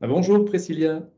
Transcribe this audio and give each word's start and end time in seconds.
Bah, 0.00 0.06
bonjour 0.06 0.44
Priscilla. 0.44 1.10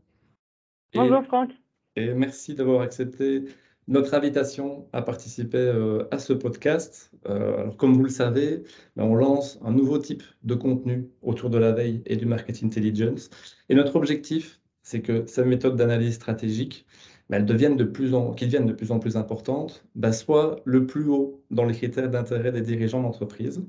Bonjour 0.95 1.23
Franck. 1.25 1.51
Et 1.97 2.15
merci 2.15 2.55
d'avoir 2.55 2.81
accepté 2.81 3.45
notre 3.89 4.15
invitation 4.15 4.89
à 4.95 5.03
participer 5.03 5.59
euh, 5.59 6.09
à 6.11 6.19
ce 6.19 6.33
podcast. 6.33 7.13
Euh, 7.29 7.59
alors, 7.59 7.77
comme 7.77 7.93
vous 7.93 8.05
le 8.05 8.11
savez, 8.11 8.63
bah, 8.97 9.05
on 9.05 9.15
lance 9.15 9.59
un 9.63 9.73
nouveau 9.73 9.99
type 9.99 10.23
de 10.45 10.55
contenu 10.55 11.11
autour 11.21 11.51
de 11.51 11.59
la 11.59 11.73
veille 11.73 12.03
et 12.07 12.17
du 12.17 12.25
market 12.25 12.63
intelligence. 12.65 13.29
Et 13.69 13.75
notre 13.75 13.97
objectif, 13.97 14.61
c'est 14.83 15.03
que 15.03 15.27
ces 15.27 15.45
méthodes 15.45 15.77
d'analyse 15.77 16.15
stratégique, 16.15 16.87
elles 17.29 17.45
deviennent 17.45 17.77
de 17.77 17.85
plus 17.85 18.15
en, 18.15 18.33
qu'ils 18.33 18.49
deviennent 18.49 18.67
de 18.67 18.73
plus 18.73 18.93
en 18.93 18.99
plus 18.99 19.19
importantes, 19.19 19.85
soit 20.13 20.57
le 20.65 20.87
plus 20.87 21.07
haut 21.07 21.45
dans 21.51 21.67
les 21.67 21.75
critères 21.75 22.09
d'intérêt 22.09 22.51
des 22.51 22.63
dirigeants 22.63 23.03
d'entreprise. 23.03 23.63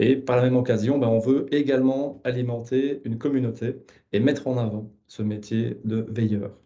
Et 0.00 0.16
par 0.16 0.36
la 0.36 0.42
même 0.42 0.56
occasion, 0.56 0.98
ben, 0.98 1.08
on 1.08 1.18
veut 1.18 1.46
également 1.54 2.22
alimenter 2.24 3.02
une 3.04 3.18
communauté 3.18 3.76
et 4.12 4.20
mettre 4.20 4.46
en 4.48 4.56
avant 4.56 4.90
ce 5.08 5.22
métier 5.22 5.76
de 5.84 6.06
veilleur. 6.08 6.58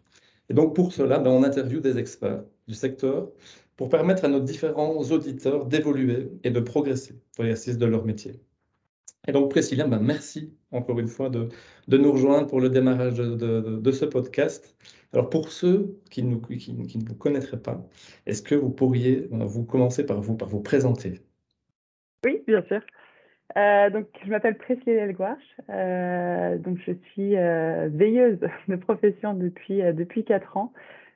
Et 0.49 0.53
donc 0.53 0.73
pour 0.73 0.93
cela, 0.93 1.19
ben, 1.19 1.31
on 1.31 1.43
interviewe 1.43 1.81
des 1.81 1.97
experts 1.97 2.45
du 2.69 2.73
secteur 2.73 3.29
pour 3.75 3.89
permettre 3.89 4.23
à 4.23 4.29
nos 4.29 4.39
différents 4.39 5.01
auditeurs 5.11 5.65
d'évoluer 5.65 6.31
et 6.45 6.49
de 6.49 6.61
progresser 6.61 7.19
dans 7.37 7.43
l'exercice 7.43 7.77
de 7.77 7.85
leur 7.85 8.05
métier. 8.05 8.39
Et 9.27 9.33
donc 9.33 9.51
Priscilla, 9.51 9.85
ben, 9.85 9.99
merci 9.99 10.53
encore 10.71 10.99
une 10.99 11.09
fois 11.09 11.29
de, 11.29 11.49
nous 11.89 12.11
rejoindre 12.13 12.47
pour 12.47 12.61
le 12.61 12.69
démarrage 12.69 13.17
de, 13.17 13.91
ce 13.91 14.05
podcast. 14.05 14.77
Alors 15.11 15.29
pour 15.29 15.51
ceux 15.51 15.99
qui, 16.09 16.23
ne 16.23 16.35
vous 16.35 17.15
connaîtraient 17.15 17.61
pas, 17.61 17.85
est-ce 18.27 18.41
que 18.41 18.55
vous 18.55 18.69
pourriez 18.69 19.27
ben, 19.29 19.43
vous 19.43 19.65
commencer 19.65 20.05
par 20.05 20.21
vous 20.21 20.61
présenter? 20.61 21.19
Oui, 22.25 22.41
bien 22.47 22.63
sûr. 22.63 22.79
Euh, 23.57 23.89
donc, 23.89 24.07
je 24.25 24.29
m'appelle 24.29 24.57
Priscilla 24.57 25.03
Elgouarche. 25.03 25.55
Euh, 25.69 26.57
donc, 26.57 26.77
je 26.85 26.91
suis 27.11 27.37
euh, 27.37 27.89
veilleuse 27.91 28.39
de 28.67 28.75
profession 28.75 29.33
depuis, 29.33 29.81
euh, 29.81 29.93
depuis 29.93 30.23
4 30.25 30.57
ans. 30.57 30.73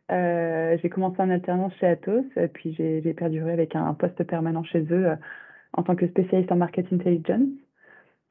J'ai 0.09 0.89
commencé 0.89 1.21
en 1.21 1.29
alternance 1.29 1.73
chez 1.79 1.85
Atos, 1.85 2.25
puis 2.53 2.73
j'ai 2.73 3.13
perduré 3.13 3.51
avec 3.51 3.75
un, 3.75 3.93
poste 3.93 4.23
permanent 4.23 4.63
chez 4.63 4.83
eux 4.91 5.07
en 5.73 5.83
tant 5.83 5.95
que 5.95 6.07
spécialiste 6.07 6.51
en 6.51 6.55
market 6.55 6.91
intelligence. 6.91 7.47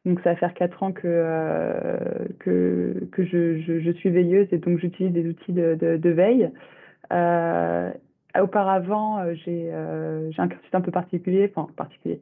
Donc, 0.05 0.21
ça 0.23 0.31
va 0.31 0.37
faire 0.37 0.55
4 0.55 0.83
ans 0.83 0.93
que, 0.93 1.99
que, 2.41 3.09
je, 3.19 3.61
je, 3.61 3.91
suis 3.93 4.11
veilleuse 4.11 4.49
et 4.51 4.59
donc 4.59 4.81
j'utilise 4.81 5.13
des 5.13 5.29
outils 5.29 5.53
de, 5.53 5.77
de, 5.77 5.97
de 5.99 6.11
veille. 6.11 6.51
auparavant, 8.37 9.33
j'ai 9.35 9.73
un 9.73 10.49
cursus 10.49 10.75
un 10.75 10.81
peu 10.81 10.91
particulier, 10.91 11.53
enfin 11.55 11.71
particulier. 11.77 12.21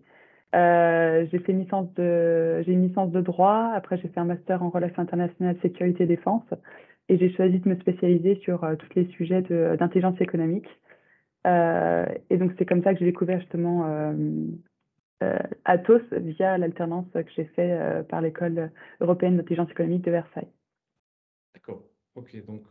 Euh, 0.56 1.26
j'ai 1.30 1.38
fait 1.40 1.52
une 1.52 1.60
licence 1.60 1.92
de, 1.94 3.20
droit. 3.20 3.72
Après, 3.74 3.98
j'ai 3.98 4.08
fait 4.08 4.20
un 4.20 4.24
master 4.24 4.62
en 4.62 4.70
relations 4.70 5.02
internationales, 5.02 5.56
sécurité 5.60 6.04
et 6.04 6.06
défense. 6.06 6.44
Et 7.08 7.18
j'ai 7.18 7.32
choisi 7.34 7.58
de 7.58 7.68
me 7.68 7.78
spécialiser 7.78 8.36
sur 8.42 8.64
euh, 8.64 8.74
tous 8.76 8.88
les 8.96 9.06
sujets 9.12 9.42
d'intelligence 9.42 10.20
économique. 10.20 10.68
Euh, 11.46 12.06
et 12.30 12.38
donc, 12.38 12.52
c'est 12.58 12.64
comme 12.64 12.82
ça 12.82 12.92
que 12.92 12.98
j'ai 13.00 13.04
découvert 13.04 13.40
justement 13.40 13.84
Athos 15.64 16.02
via 16.12 16.58
l'alternance 16.58 17.06
que 17.12 17.30
j'ai 17.36 17.44
fait 17.44 18.04
par 18.08 18.20
l'école 18.20 18.70
européenne 19.00 19.36
d'intelligence 19.36 19.70
économique 19.70 20.04
de 20.04 20.10
Versailles. 20.10 20.48
D'accord. 21.54 21.84
Ok. 22.14 22.34
Donc, 22.46 22.64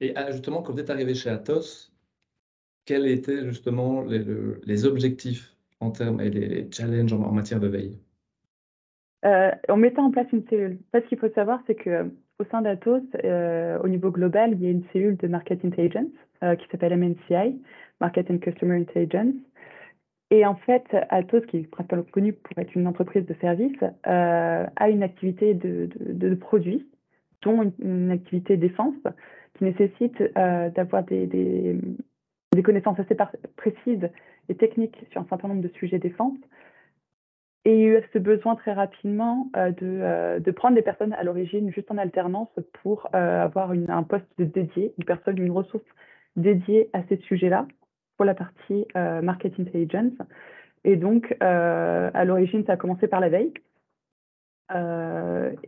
et 0.00 0.12
ah, 0.14 0.30
justement, 0.30 0.62
quand 0.62 0.72
vous 0.72 0.80
êtes 0.80 0.90
arrivé 0.90 1.14
chez 1.14 1.30
Athos, 1.30 1.90
quels 2.84 3.06
étaient 3.06 3.44
justement 3.44 4.02
les 4.02 4.84
objectifs 4.84 5.52
en 5.82 5.90
termes 5.90 6.20
et 6.20 6.30
les 6.30 6.70
challenges 6.70 7.12
en, 7.12 7.32
matière 7.32 7.60
de 7.60 7.68
veille 7.68 7.98
euh, 9.24 9.50
On 9.68 9.76
mettait 9.76 10.00
en 10.00 10.10
place 10.10 10.26
une 10.32 10.46
cellule. 10.48 10.78
ce 10.94 11.00
qu'il 11.08 11.18
faut 11.18 11.30
savoir, 11.30 11.60
c'est 11.66 11.74
que 11.74 12.10
au 12.38 12.44
sein 12.50 12.62
d'Atos, 12.62 13.02
euh, 13.24 13.78
au 13.82 13.88
niveau 13.88 14.10
global, 14.10 14.52
il 14.52 14.62
y 14.62 14.66
a 14.66 14.70
une 14.70 14.84
cellule 14.92 15.16
de 15.16 15.28
market 15.28 15.64
intelligence 15.64 16.10
euh, 16.42 16.56
qui 16.56 16.66
s'appelle 16.70 16.96
MNCI, 16.96 17.60
Market 18.00 18.30
and 18.30 18.38
Customer 18.38 18.76
Intelligence. 18.76 19.34
Et 20.30 20.46
en 20.46 20.54
fait, 20.54 20.84
Atos, 21.10 21.44
qui 21.46 21.58
est 21.58 21.70
principalement 21.70 22.06
connu 22.10 22.32
pour 22.32 22.58
être 22.58 22.74
une 22.74 22.86
entreprise 22.86 23.26
de 23.26 23.34
services, 23.40 23.76
a 24.04 24.88
une 24.88 25.02
activité 25.02 25.52
de, 25.52 26.34
produits, 26.36 26.88
dont 27.42 27.70
une, 27.80 28.10
activité 28.10 28.56
d'essence, 28.56 28.94
qui 29.54 29.64
nécessite 29.64 30.22
d'avoir 30.34 31.04
des, 31.04 31.78
connaissances 32.64 32.98
assez 32.98 33.14
précises 33.56 34.08
et 34.52 34.56
techniques 34.56 35.04
sur 35.10 35.20
un 35.20 35.26
certain 35.28 35.48
nombre 35.48 35.62
de 35.62 35.68
sujets 35.68 35.98
défense. 35.98 36.38
Et 37.64 37.74
il 37.74 37.80
y 37.80 37.86
a 37.86 37.98
eu 37.98 38.02
ce 38.12 38.18
besoin 38.18 38.56
très 38.56 38.72
rapidement 38.72 39.48
euh, 39.56 39.70
de, 39.70 39.76
euh, 39.82 40.40
de, 40.40 40.50
prendre 40.50 40.74
des 40.74 40.82
personnes 40.82 41.12
à 41.12 41.22
l'origine 41.22 41.70
juste 41.72 41.90
en 41.92 41.98
alternance 41.98 42.50
pour 42.82 43.08
euh, 43.14 43.42
avoir 43.42 43.70
un 43.70 44.02
poste 44.02 44.26
dédié, 44.38 44.92
une 44.98 45.04
personne, 45.04 45.38
une 45.38 45.52
ressource 45.52 45.84
dédiée 46.34 46.90
à 46.92 47.02
ces 47.08 47.18
sujets-là 47.18 47.66
pour 48.16 48.24
la 48.24 48.34
partie 48.34 48.86
market 48.94 49.58
intelligence. 49.58 50.12
Et 50.84 50.96
donc, 50.96 51.34
à 51.40 52.24
l'origine, 52.24 52.64
ça 52.66 52.74
a 52.74 52.76
commencé 52.76 53.06
par 53.06 53.20
la 53.20 53.28
veille. 53.28 53.52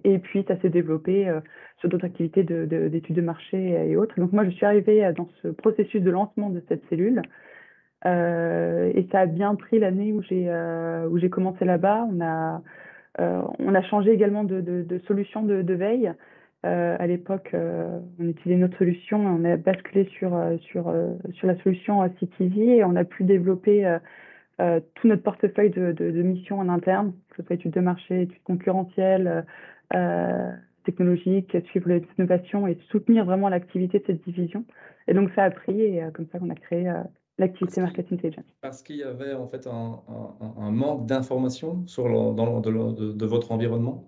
et 0.05 0.19
puis, 0.19 0.45
ça 0.47 0.61
s'est 0.61 0.69
développé 0.69 1.33
sur 1.79 1.89
d'autres 1.89 2.05
activités 2.05 2.45
d'études 2.45 3.17
de, 3.17 3.21
marché 3.23 3.59
et 3.89 3.97
autres. 3.97 4.19
Donc, 4.21 4.33
moi, 4.33 4.45
je 4.45 4.51
suis 4.51 4.67
arrivée 4.67 5.11
dans 5.17 5.29
ce 5.43 5.49
processus 5.49 6.03
de 6.03 6.11
lancement 6.11 6.51
de 6.51 6.63
cette 6.69 6.87
cellule 6.89 7.23
et 8.05 9.09
ça 9.11 9.21
a 9.21 9.27
bien 9.27 9.55
pris 9.55 9.79
l'année 9.79 10.13
où 10.13 10.23
j'ai 10.23 10.47
euh, 10.49 11.29
commencé 11.31 11.65
là-bas. 11.65 12.07
On 12.11 12.21
a 12.21 12.63
euh, 13.21 13.43
on 13.61 13.75
a 13.75 13.83
changé 13.83 14.11
également 14.11 14.43
de, 14.45 15.01
solution 15.07 15.43
de, 15.43 15.75
veille. 15.75 16.13
à 16.65 17.07
l'époque, 17.07 17.55
on 17.55 18.25
utilisait 18.29 18.57
une 18.57 18.65
autre 18.65 18.79
solution, 18.79 19.19
on 19.19 19.45
a 19.45 19.57
basculé 19.57 20.09
sur 20.17 20.37
la 20.37 21.57
solution 21.63 22.09
CTV 22.21 22.79
et 22.79 22.85
on 22.85 22.97
a 22.97 23.05
pu 23.05 23.23
développer 23.23 23.99
tout 24.59 25.09
notre 25.09 25.23
portefeuille 25.23 25.71
de, 25.71 25.93
de, 25.93 26.23
missions 26.23 26.59
en 26.59 26.69
interne, 26.69 27.13
que 27.31 27.37
ce 27.37 27.43
soit 27.45 27.55
études 27.55 27.73
de 27.73 27.81
marché, 27.81 28.23
études 28.23 28.43
concurrentielles, 28.43 29.45
euh, 29.95 30.51
technologiques, 30.85 31.57
suivre 31.71 31.89
les 31.89 32.03
innovations 32.19 32.67
et 32.67 32.77
soutenir 32.91 33.25
vraiment 33.25 33.49
l'activité 33.49 34.01
de 34.01 34.05
cette 34.07 34.25
division. 34.25 34.65
Et 35.07 35.15
donc 35.15 35.31
ça 35.35 35.45
a 35.45 35.51
pris 35.51 35.81
et 35.81 36.03
comme 36.13 36.27
ça 36.33 36.39
qu'on 36.39 36.51
a 36.51 36.55
créé 36.55 36.93
l'activité 37.39 37.81
marketing 37.81 38.19
intelligence. 38.19 38.45
Parce 38.61 38.83
qu'il 38.83 38.97
y 38.97 39.03
avait 39.03 39.35
en 39.35 39.47
fait 39.49 39.67
un, 39.67 40.01
un, 40.59 40.71
manque 40.71 41.07
d'informations 41.07 41.87
sur 41.87 42.09
le, 42.09 42.35
dans 42.35 42.61
de, 42.61 43.13
de, 43.13 43.27
votre 43.27 43.53
environnement? 43.53 44.05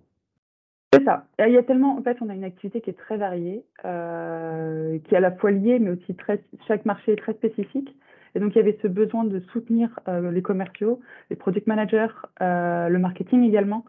C'est 0.93 1.05
ça. 1.05 1.27
Il 1.39 1.53
y 1.53 1.59
a 1.59 1.63
tellement, 1.63 1.99
en 1.99 2.03
fait, 2.03 2.17
on 2.21 2.29
a 2.29 2.35
une 2.35 2.45
activité 2.45 2.81
qui 2.81 2.91
est 2.91 2.99
très 2.99 3.17
variée, 3.17 3.65
euh, 3.85 4.99
qui 5.01 5.15
est 5.15 5.19
à 5.19 5.21
la 5.21 5.33
fois 5.33 5.51
liée, 5.51 5.79
mais 5.79 5.91
aussi 5.91 6.15
très, 6.15 6.43
chaque 6.69 6.85
marché 6.85 7.13
est 7.13 7.17
très 7.17 7.35
spécifique. 7.35 7.95
Et 8.35 8.41
donc, 8.41 8.55
il 8.55 8.59
y 8.59 8.61
avait 8.61 8.79
ce 8.83 8.87
besoin 8.87 9.25
de 9.25 9.41
soutenir 9.53 9.99
euh, 10.09 10.31
les 10.31 10.43
commerciaux, 10.43 11.01
les 11.31 11.37
product 11.37 11.67
managers, 11.67 12.09
euh, 12.43 12.89
le 12.89 12.99
marketing 12.99 13.43
également. 13.43 13.85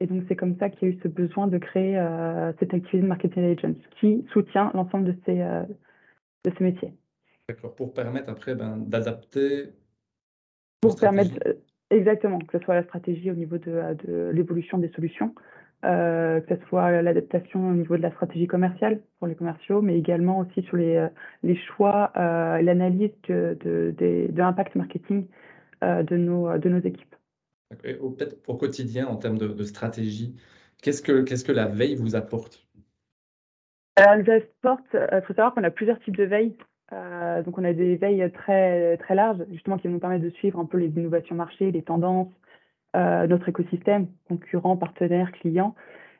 Et 0.00 0.06
donc, 0.06 0.22
c'est 0.28 0.36
comme 0.36 0.56
ça 0.58 0.70
qu'il 0.70 0.88
y 0.88 0.92
a 0.92 0.94
eu 0.94 1.00
ce 1.02 1.08
besoin 1.08 1.48
de 1.48 1.58
créer 1.58 2.00
cette 2.60 2.72
activité 2.72 3.00
de 3.00 3.06
marketing 3.06 3.42
intelligence 3.42 3.82
qui 3.98 4.24
soutient 4.32 4.70
l'ensemble 4.72 5.06
de 5.06 5.14
ces, 5.26 5.38
de 5.38 6.52
ces 6.56 6.62
métiers. 6.62 6.92
D'accord, 7.48 7.74
pour 7.74 7.94
permettre 7.94 8.28
après 8.28 8.54
ben, 8.54 8.76
d'adapter. 8.76 9.72
Pour 10.82 10.96
permettre, 10.96 11.32
euh, 11.46 11.54
exactement, 11.88 12.38
que 12.40 12.58
ce 12.58 12.62
soit 12.62 12.74
la 12.74 12.84
stratégie 12.84 13.30
au 13.30 13.34
niveau 13.34 13.56
de, 13.56 13.70
euh, 13.70 13.94
de 13.94 14.30
l'évolution 14.34 14.76
des 14.76 14.90
solutions, 14.90 15.34
euh, 15.86 16.42
que 16.42 16.56
ce 16.56 16.66
soit 16.66 17.00
l'adaptation 17.00 17.70
au 17.70 17.72
niveau 17.72 17.96
de 17.96 18.02
la 18.02 18.10
stratégie 18.10 18.46
commerciale 18.46 19.00
pour 19.18 19.28
les 19.28 19.34
commerciaux, 19.34 19.80
mais 19.80 19.96
également 19.96 20.40
aussi 20.40 20.60
sur 20.62 20.76
les, 20.76 21.08
les 21.42 21.56
choix 21.56 22.12
l'analyse 22.14 23.12
de, 23.28 23.56
de, 23.64 23.94
de, 23.96 24.28
l'impact 24.36 24.74
marketing 24.74 25.26
de, 25.82 26.16
nos, 26.16 26.58
de 26.58 26.68
nos 26.68 26.80
équipes. 26.80 27.14
Peut-être 27.82 28.36
au 28.46 28.56
quotidien, 28.56 29.06
en 29.06 29.16
termes 29.16 29.38
de, 29.38 29.62
stratégie, 29.62 30.36
qu'est-ce 30.82 31.00
que, 31.00 31.22
qu'est-ce 31.22 31.44
que 31.44 31.52
la 31.52 31.66
veille 31.66 31.94
vous 31.94 32.14
apporte? 32.14 32.66
Alors, 33.96 34.12
elle 34.14 34.24
nous 34.24 34.32
apporte, 34.32 34.86
il 34.94 35.22
faut 35.26 35.34
savoir 35.34 35.54
qu'on 35.54 35.64
a 35.64 35.70
plusieurs 35.70 35.98
types 36.00 36.16
de 36.16 36.24
veille. 36.24 36.54
Euh, 36.92 37.42
donc 37.42 37.58
on 37.58 37.64
a 37.64 37.72
des 37.72 37.96
veilles 37.96 38.30
très, 38.32 38.96
très 38.98 39.14
larges, 39.14 39.44
justement, 39.50 39.76
qui 39.78 39.88
vont 39.88 39.94
nous 39.94 40.00
permettre 40.00 40.24
de 40.24 40.30
suivre 40.30 40.58
un 40.58 40.64
peu 40.64 40.78
les 40.78 40.88
innovations 40.88 41.34
marché, 41.34 41.70
les 41.70 41.82
tendances, 41.82 42.32
euh, 42.96 43.26
notre 43.26 43.48
écosystème, 43.48 44.08
concurrents, 44.28 44.76
partenaires, 44.76 45.32
clients. 45.32 45.74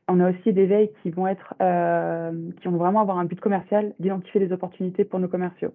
On 0.09 0.20
a 0.20 0.31
aussi 0.31 0.53
des 0.53 0.67
veilles 0.67 0.91
qui 1.03 1.11
vont 1.11 1.26
être, 1.26 1.55
euh, 1.62 2.50
qui 2.61 2.69
vont 2.69 2.76
vraiment 2.76 3.00
avoir 3.00 3.19
un 3.19 3.25
but 3.25 3.41
commercial, 3.41 3.94
d'identifier 3.99 4.41
les 4.41 4.53
opportunités 4.53 5.05
pour 5.05 5.19
nos 5.20 5.29
commerciaux. 5.29 5.73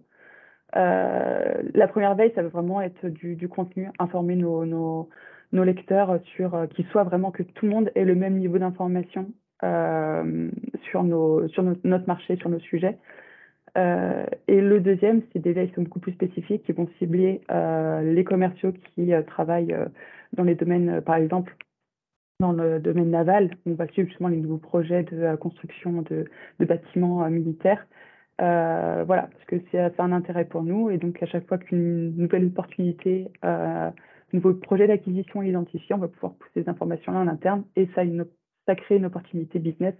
La 0.75 1.87
première 1.87 2.15
veille, 2.15 2.31
ça 2.33 2.41
va 2.41 2.49
vraiment 2.49 2.81
être 2.81 3.07
du, 3.07 3.47
contenu, 3.47 3.89
informer 3.99 4.35
nos, 4.35 4.65
nos, 4.65 5.63
lecteurs 5.63 6.19
sur 6.35 6.55
euh, 6.55 6.65
qu'il 6.65 6.85
soit 6.87 7.03
vraiment 7.03 7.29
que 7.29 7.43
tout 7.43 7.65
le 7.65 7.71
monde 7.71 7.91
ait 7.93 8.05
le 8.05 8.15
même 8.15 8.37
niveau 8.39 8.57
d'information 8.57 9.31
sur, 9.61 11.03
nos, 11.03 11.47
sur 11.47 11.63
notre 11.63 12.07
marché, 12.07 12.35
sur 12.37 12.49
nos 12.49 12.59
sujets. 12.59 12.97
Euh, 13.77 14.25
et 14.47 14.61
le 14.61 14.79
deuxième, 14.79 15.23
c'est 15.31 15.39
des 15.39 15.53
veilles 15.53 15.69
qui 15.69 15.75
sont 15.75 15.83
beaucoup 15.83 15.99
plus 15.99 16.13
spécifiques, 16.13 16.63
qui 16.63 16.71
vont 16.73 16.87
cibler 16.99 17.41
euh, 17.51 18.01
les 18.01 18.23
commerciaux 18.23 18.71
qui 18.71 19.13
euh, 19.13 19.23
travaillent 19.23 19.75
dans 20.33 20.43
les 20.43 20.55
domaines, 20.55 21.01
par 21.01 21.15
exemple, 21.15 21.55
dans 22.39 22.51
le 22.51 22.79
domaine 22.79 23.11
naval. 23.11 23.51
On 23.65 23.73
va 23.73 23.87
suivre 23.87 24.09
justement 24.09 24.29
les 24.29 24.37
nouveaux 24.37 24.57
projets 24.57 25.03
de 25.03 25.35
construction 25.37 26.01
de, 26.03 26.25
de 26.59 26.65
bâtiments 26.65 27.27
militaires. 27.29 27.87
voilà, 28.39 29.29
parce 29.31 29.45
que 29.47 29.55
c'est 29.71 29.99
un 29.99 30.11
intérêt 30.11 30.45
pour 30.45 30.63
nous. 30.63 30.89
Et 30.89 30.97
donc, 30.97 31.21
à 31.23 31.25
chaque 31.27 31.47
fois 31.47 31.57
qu'une 31.57 32.15
nouvelle 32.15 32.45
opportunité, 32.45 33.29
un 33.43 33.93
nouveau 34.33 34.53
projet 34.53 34.87
d'acquisition 34.87 35.41
est 35.41 35.49
identifié, 35.49 35.95
on 35.95 35.99
va 35.99 36.07
pouvoir 36.07 36.33
pousser 36.35 36.63
ces 36.63 36.69
informations-là 36.69 37.19
en 37.19 37.27
interne. 37.27 37.63
Et 37.75 37.87
ça, 37.95 38.01
ça 38.67 38.75
crée 38.75 38.97
une 38.97 39.05
opportunité 39.05 39.59
business 39.59 39.95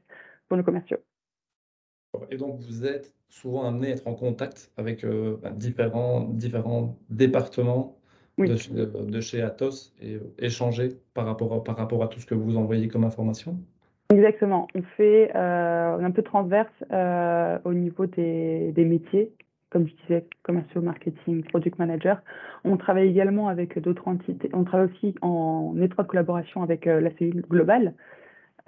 pour 0.48 0.58
nos 0.58 0.64
commerciaux. 0.64 0.98
Et 2.32 2.38
donc, 2.38 2.60
vous 2.60 2.86
êtes 2.86 3.14
souvent 3.30 3.68
amené 3.68 3.88
à 3.88 3.92
être 3.92 4.08
en 4.08 4.14
contact 4.14 4.72
avec 4.78 5.04
euh, 5.04 5.38
bah, 5.42 5.50
différents, 5.50 6.22
différents 6.22 6.98
départements 7.10 7.98
de, 8.38 9.22
chez 9.22 9.42
Atos 9.42 9.94
et 10.02 10.18
échanger 10.40 10.90
par 11.14 11.26
rapport, 11.26 11.54
à, 11.54 11.64
par 11.64 11.78
rapport 11.78 12.04
à 12.04 12.08
tout 12.08 12.20
ce 12.20 12.26
que 12.26 12.36
vous 12.36 12.58
envoyez 12.58 12.88
comme 12.88 13.04
information? 13.04 13.58
Exactement. 14.12 14.68
On 14.76 14.82
fait 14.98 15.32
euh, 15.36 16.00
un 16.00 16.12
peu 16.12 16.22
transverse 16.22 16.72
euh, 16.92 17.58
au 17.64 17.74
niveau 17.74 18.06
des, 18.06 18.72
des, 18.72 18.86
métiers, 18.86 19.32
comme 19.70 19.88
je 19.88 19.94
disais, 20.04 20.26
commerciaux, 20.44 20.82
marketing, 20.82 21.44
product 21.44 21.80
manager. 21.80 22.22
On 22.64 22.78
travaille 22.78 23.08
également 23.08 23.48
avec 23.48 23.80
d'autres 23.80 24.08
entités. 24.08 24.50
On 24.54 24.64
travaille 24.64 24.90
aussi 24.92 25.16
en 25.22 25.76
étroite 25.82 26.08
collaboration 26.08 26.62
avec 26.64 26.86
la 26.86 27.10
cellule 27.18 27.44
globale. 27.50 27.94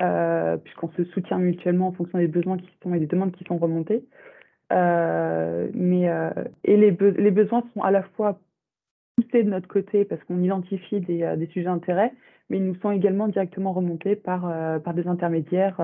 Euh, 0.02 0.58
puisqu'on 0.58 0.90
se 0.90 1.06
soutient 1.06 1.38
mutuellement 1.38 1.88
en 1.88 1.92
fonction 1.94 2.18
des 2.18 2.28
besoins 2.28 2.58
qui 2.58 2.70
sont 2.84 2.94
et 2.94 3.00
des 3.00 3.08
demandes 3.08 3.32
qui 3.32 3.46
sont 3.46 3.58
remontées. 3.58 4.04
Euh, 4.74 5.70
mais, 5.74 6.10
euh, 6.10 6.32
et 6.66 6.76
les, 6.76 6.92
les, 6.92 7.32
besoins 7.32 7.64
sont 7.74 7.82
à 7.82 7.92
la 7.92 8.04
fois 8.04 8.38
poussés 9.16 9.44
de 9.44 9.50
notre 9.50 9.70
côté 9.70 10.04
parce 10.04 10.22
qu'on 10.26 10.44
identifie 10.44 11.00
des, 11.00 11.36
des, 11.38 11.48
sujets 11.48 11.70
d'intérêt, 11.70 12.12
mais 12.50 12.58
ils 12.58 12.66
nous 12.66 12.76
sont 12.76 12.92
également 12.92 13.30
directement 13.30 13.72
remontés 13.72 14.18
par, 14.18 14.42
par 14.82 14.94
des 14.94 15.08
intermédiaires, 15.08 15.78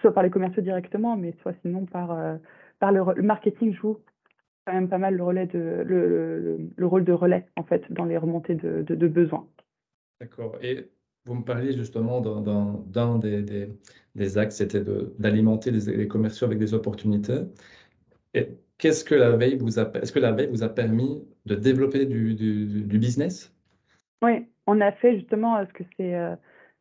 soit 0.00 0.14
par 0.14 0.22
les 0.22 0.30
commerciaux 0.30 0.62
directement, 0.62 1.16
mais 1.16 1.34
soit 1.42 1.54
sinon 1.60 1.84
par, 1.84 2.16
par 2.78 2.92
le, 2.92 3.22
marketing 3.22 3.74
joue 3.74 3.98
quand 4.66 4.72
même 4.72 4.88
pas 4.88 4.98
mal 4.98 5.16
le, 5.16 5.22
relais 5.22 5.48
le, 5.52 6.58
le, 6.76 6.86
rôle 6.86 7.04
de 7.04 7.12
relais 7.12 7.46
en 7.56 7.64
fait 7.64 7.92
dans 7.92 8.04
les 8.04 8.16
remontées 8.16 8.54
de, 8.54 8.82
de, 8.82 8.94
de 8.94 9.08
besoins. 9.08 9.46
D'accord. 10.20 10.56
Et 10.62 10.88
vous 11.30 11.36
me 11.36 11.44
parliez 11.44 11.72
justement 11.72 12.20
d'un 12.20 13.18
des, 13.18 13.42
des, 13.42 13.68
des, 14.16 14.38
axes, 14.38 14.56
c'était 14.56 14.82
d'alimenter 15.18 15.70
les, 15.70 16.08
commerciaux 16.08 16.46
avec 16.46 16.58
des 16.58 16.74
opportunités. 16.74 17.42
Et 18.34 18.48
qu'est-ce 18.78 19.04
que 19.04 19.14
la 19.14 19.36
veille 19.36 19.56
vous 19.56 19.78
a, 19.78 19.88
est-ce 19.94 20.10
que 20.10 20.18
la 20.18 20.32
veille 20.32 20.48
vous 20.48 20.64
a 20.64 20.68
permis 20.68 21.22
de 21.46 21.54
développer 21.54 22.04
du, 22.04 22.34
du, 22.34 22.82
du 22.82 22.98
business? 22.98 23.54
Oui, 24.22 24.44
on 24.66 24.80
a 24.80 24.90
fait 24.90 25.20
justement 25.20 25.56
euh, 25.56 25.64
ce 25.66 25.72
que 25.72 25.84
c'est. 25.96 26.14
Euh, 26.16 26.34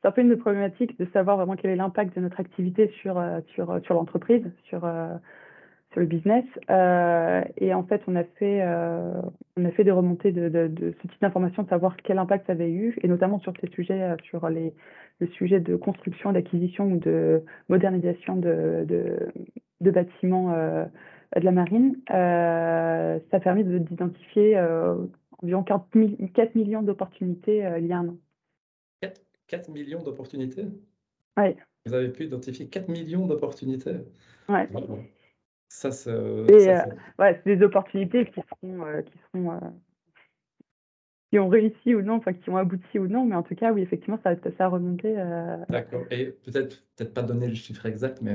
un 0.04 0.12
peu 0.12 0.22
une 0.22 0.38
problématique 0.38 0.98
de 0.98 1.06
savoir 1.12 1.38
vraiment 1.38 1.56
quel 1.56 1.72
est 1.72 1.76
l'impact 1.76 2.16
de 2.16 2.22
notre 2.22 2.40
activité 2.40 2.92
sur, 3.02 3.20
euh, 3.20 3.42
sur, 3.54 3.80
sur 3.84 3.94
l'entreprise, 3.94 4.50
sur, 4.64 4.86
sur 5.92 6.02
le 6.02 6.06
business. 6.06 6.46
Euh, 6.70 7.44
et 7.58 7.74
en 7.74 7.84
fait, 7.84 8.02
on 8.08 8.16
a 8.16 8.24
fait, 8.24 8.62
euh, 8.62 9.22
on 9.58 9.66
a 9.66 9.72
fait 9.72 9.84
des 9.84 9.92
remontées 9.92 10.32
de, 10.32 10.50
de, 10.50 10.68
de 10.68 10.94
ce 11.02 11.08
type 11.08 11.22
d'informations, 11.22 11.64
de 11.64 11.70
savoir 11.70 11.98
quel 11.98 12.20
impact 12.20 12.48
ça 12.48 12.54
avait 12.54 12.72
eu, 12.72 12.98
et 13.02 13.08
notamment 13.08 13.40
sur 13.40 13.54
ces 13.60 13.68
sujets, 13.70 14.02
euh, 14.02 14.16
sur 14.24 14.48
les, 14.50 14.74
le 15.20 15.28
sujet 15.28 15.60
de 15.60 15.76
construction, 15.76 16.32
d'acquisition 16.32 16.86
ou 16.86 16.98
de 16.98 17.44
modernisation 17.70 18.36
de, 18.36 18.86
de, 18.88 19.30
de 19.82 19.92
bâtiments 19.92 20.54
euh, 20.54 20.86
de 21.36 21.46
la 21.46 21.52
marine. 21.52 21.98
Ça 22.08 23.18
a 23.32 23.40
permis 23.40 23.64
d'identifier 23.64 24.60
environ 25.42 25.64
4, 25.64 25.86
4 26.34 26.56
millions 26.56 26.82
d'opportunités 26.82 27.68
il 27.80 27.86
y 27.86 27.94
a 27.94 27.98
un 28.00 28.10
an. 28.10 28.18
4, 29.02 29.22
4 29.48 29.70
millions 29.70 30.02
d'opportunités? 30.02 30.66
Oui. 31.38 31.56
Vous 31.86 31.94
avez 31.94 32.10
pu 32.10 32.26
identifier 32.26 32.68
4 32.68 32.90
millions 32.90 33.28
d'opportunités? 33.28 33.98
Ouais. 34.48 34.68
Ça, 35.70 35.92
c'est 35.92 36.10
euh, 36.10 36.82
ouais, 37.20 37.42
des 37.46 37.62
opportunités 37.62 38.26
qui 38.26 38.42
seront, 38.42 38.86
euh, 38.86 39.02
qui 39.04 39.14
seront 39.32 39.52
euh, 39.52 39.60
qui 41.30 41.38
ont 41.38 41.48
réussi 41.48 41.94
ou 41.94 42.02
non, 42.02 42.16
enfin 42.16 42.34
qui 42.34 42.50
ont 42.50 42.58
abouti 42.58 42.98
ou 42.98 43.08
non, 43.08 43.24
mais 43.24 43.36
en 43.36 43.44
tout 43.44 43.54
cas, 43.54 43.72
oui, 43.72 43.84
effectivement, 43.84 44.20
ça, 44.24 44.36
ça 44.58 44.66
a 44.66 44.68
remonté. 44.68 45.14
D'accord. 45.70 46.06
Et 46.10 46.26
peut-être 46.44 46.84
peut-être 46.96 47.14
pas 47.14 47.22
donner 47.22 47.48
le 47.48 47.54
chiffre 47.54 47.86
exact, 47.86 48.20
mais 48.24 48.34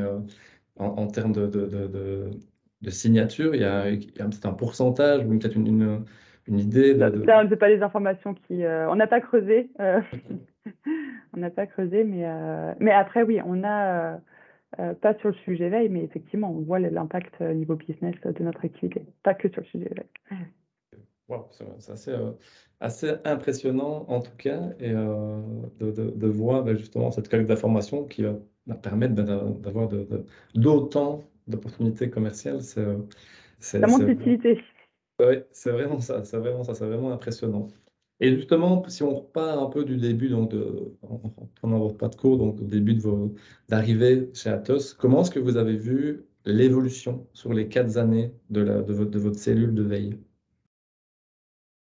en, 0.78 0.86
en, 0.86 1.06
termes 1.08 1.32
de, 1.32 1.48
de, 1.48 1.66
de, 1.66 2.30
de, 2.82 2.90
signature, 2.90 3.56
il 3.56 3.62
y 3.62 3.64
a, 3.64 3.80
a 3.80 3.90
peut-être 3.90 4.46
un 4.46 4.52
pourcentage 4.52 5.24
ou 5.26 5.36
peut-être 5.36 5.56
une, 5.56 5.66
une, 5.66 6.04
une, 6.46 6.60
idée. 6.60 6.94
De, 6.94 7.24
Ça, 7.26 7.42
c'est 7.48 7.56
pas 7.56 7.68
les 7.68 7.82
informations 7.82 8.34
qui. 8.34 8.64
on 8.64 8.94
n'a 8.94 9.08
pas 9.08 9.20
creusé. 9.20 9.70
on 9.80 11.40
n'a 11.40 11.50
pas 11.50 11.66
creusé, 11.66 12.04
mais, 12.04 12.24
mais 12.78 12.92
après, 12.92 13.24
oui, 13.24 13.40
on 13.44 13.64
a 13.64 14.20
euh, 14.78 14.94
pas 14.94 15.14
sur 15.18 15.28
le 15.28 15.34
sujet 15.44 15.68
veille, 15.68 15.88
mais 15.88 16.02
effectivement, 16.04 16.50
on 16.50 16.60
voit 16.60 16.78
l'impact 16.78 17.34
au 17.40 17.44
euh, 17.44 17.54
niveau 17.54 17.76
business 17.76 18.14
de 18.24 18.42
notre 18.42 18.64
activité, 18.64 19.04
pas 19.22 19.34
que 19.34 19.48
sur 19.48 19.60
le 19.60 19.66
sujet 19.66 19.90
veille. 19.94 20.38
Wow, 21.28 21.46
c'est 21.78 21.92
assez, 21.92 22.10
euh, 22.10 22.32
assez, 22.80 23.12
impressionnant 23.24 24.04
en 24.08 24.20
tout 24.20 24.36
cas, 24.36 24.60
et 24.78 24.90
de, 24.90 25.90
de, 25.90 26.10
de, 26.10 26.26
voir 26.26 26.64
ben, 26.64 26.76
justement 26.76 27.10
cette 27.10 27.28
collecte 27.28 27.48
d'informations 27.48 28.04
qui 28.04 28.24
va 28.24 28.74
permettre 28.82 29.14
ben, 29.14 29.24
d'avoir 29.60 29.88
d'autant 30.54 31.22
d'opportunités 31.46 32.10
commerciales. 32.10 32.62
C'est, 32.62 32.84
ça 33.58 33.86
montre 33.86 34.04
l'utilité. 34.04 34.60
Oui, 35.20 35.36
c'est 35.52 35.70
vraiment 35.70 36.00
ça, 36.00 36.24
c'est 36.24 36.38
vraiment 36.38 36.64
ça, 36.64 36.74
c'est 36.74 36.86
vraiment 36.86 37.12
impressionnant. 37.12 37.68
Et 38.20 38.34
justement, 38.36 38.82
si 38.88 39.02
on 39.02 39.14
repart 39.14 39.58
un 39.58 39.66
peu 39.66 39.84
du 39.84 39.96
début, 39.96 40.28
donc 40.28 40.52
en 41.02 41.48
prenant 41.56 41.78
votre 41.80 41.96
pas 41.96 42.08
de 42.08 42.14
cours, 42.14 42.38
donc 42.38 42.60
au 42.60 42.64
début 42.64 42.94
de 42.94 43.02
d'arrivée 43.68 44.30
chez 44.34 44.50
Atos, 44.50 44.94
comment 44.94 45.22
est-ce 45.22 45.30
que 45.30 45.40
vous 45.40 45.56
avez 45.56 45.76
vu 45.76 46.24
l'évolution 46.44 47.26
sur 47.32 47.52
les 47.52 47.68
quatre 47.68 47.96
années 47.96 48.32
de, 48.50 48.60
la, 48.60 48.82
de, 48.82 48.92
votre, 48.92 49.10
de 49.10 49.18
votre 49.18 49.38
cellule 49.38 49.74
de 49.74 49.82
veille? 49.82 50.18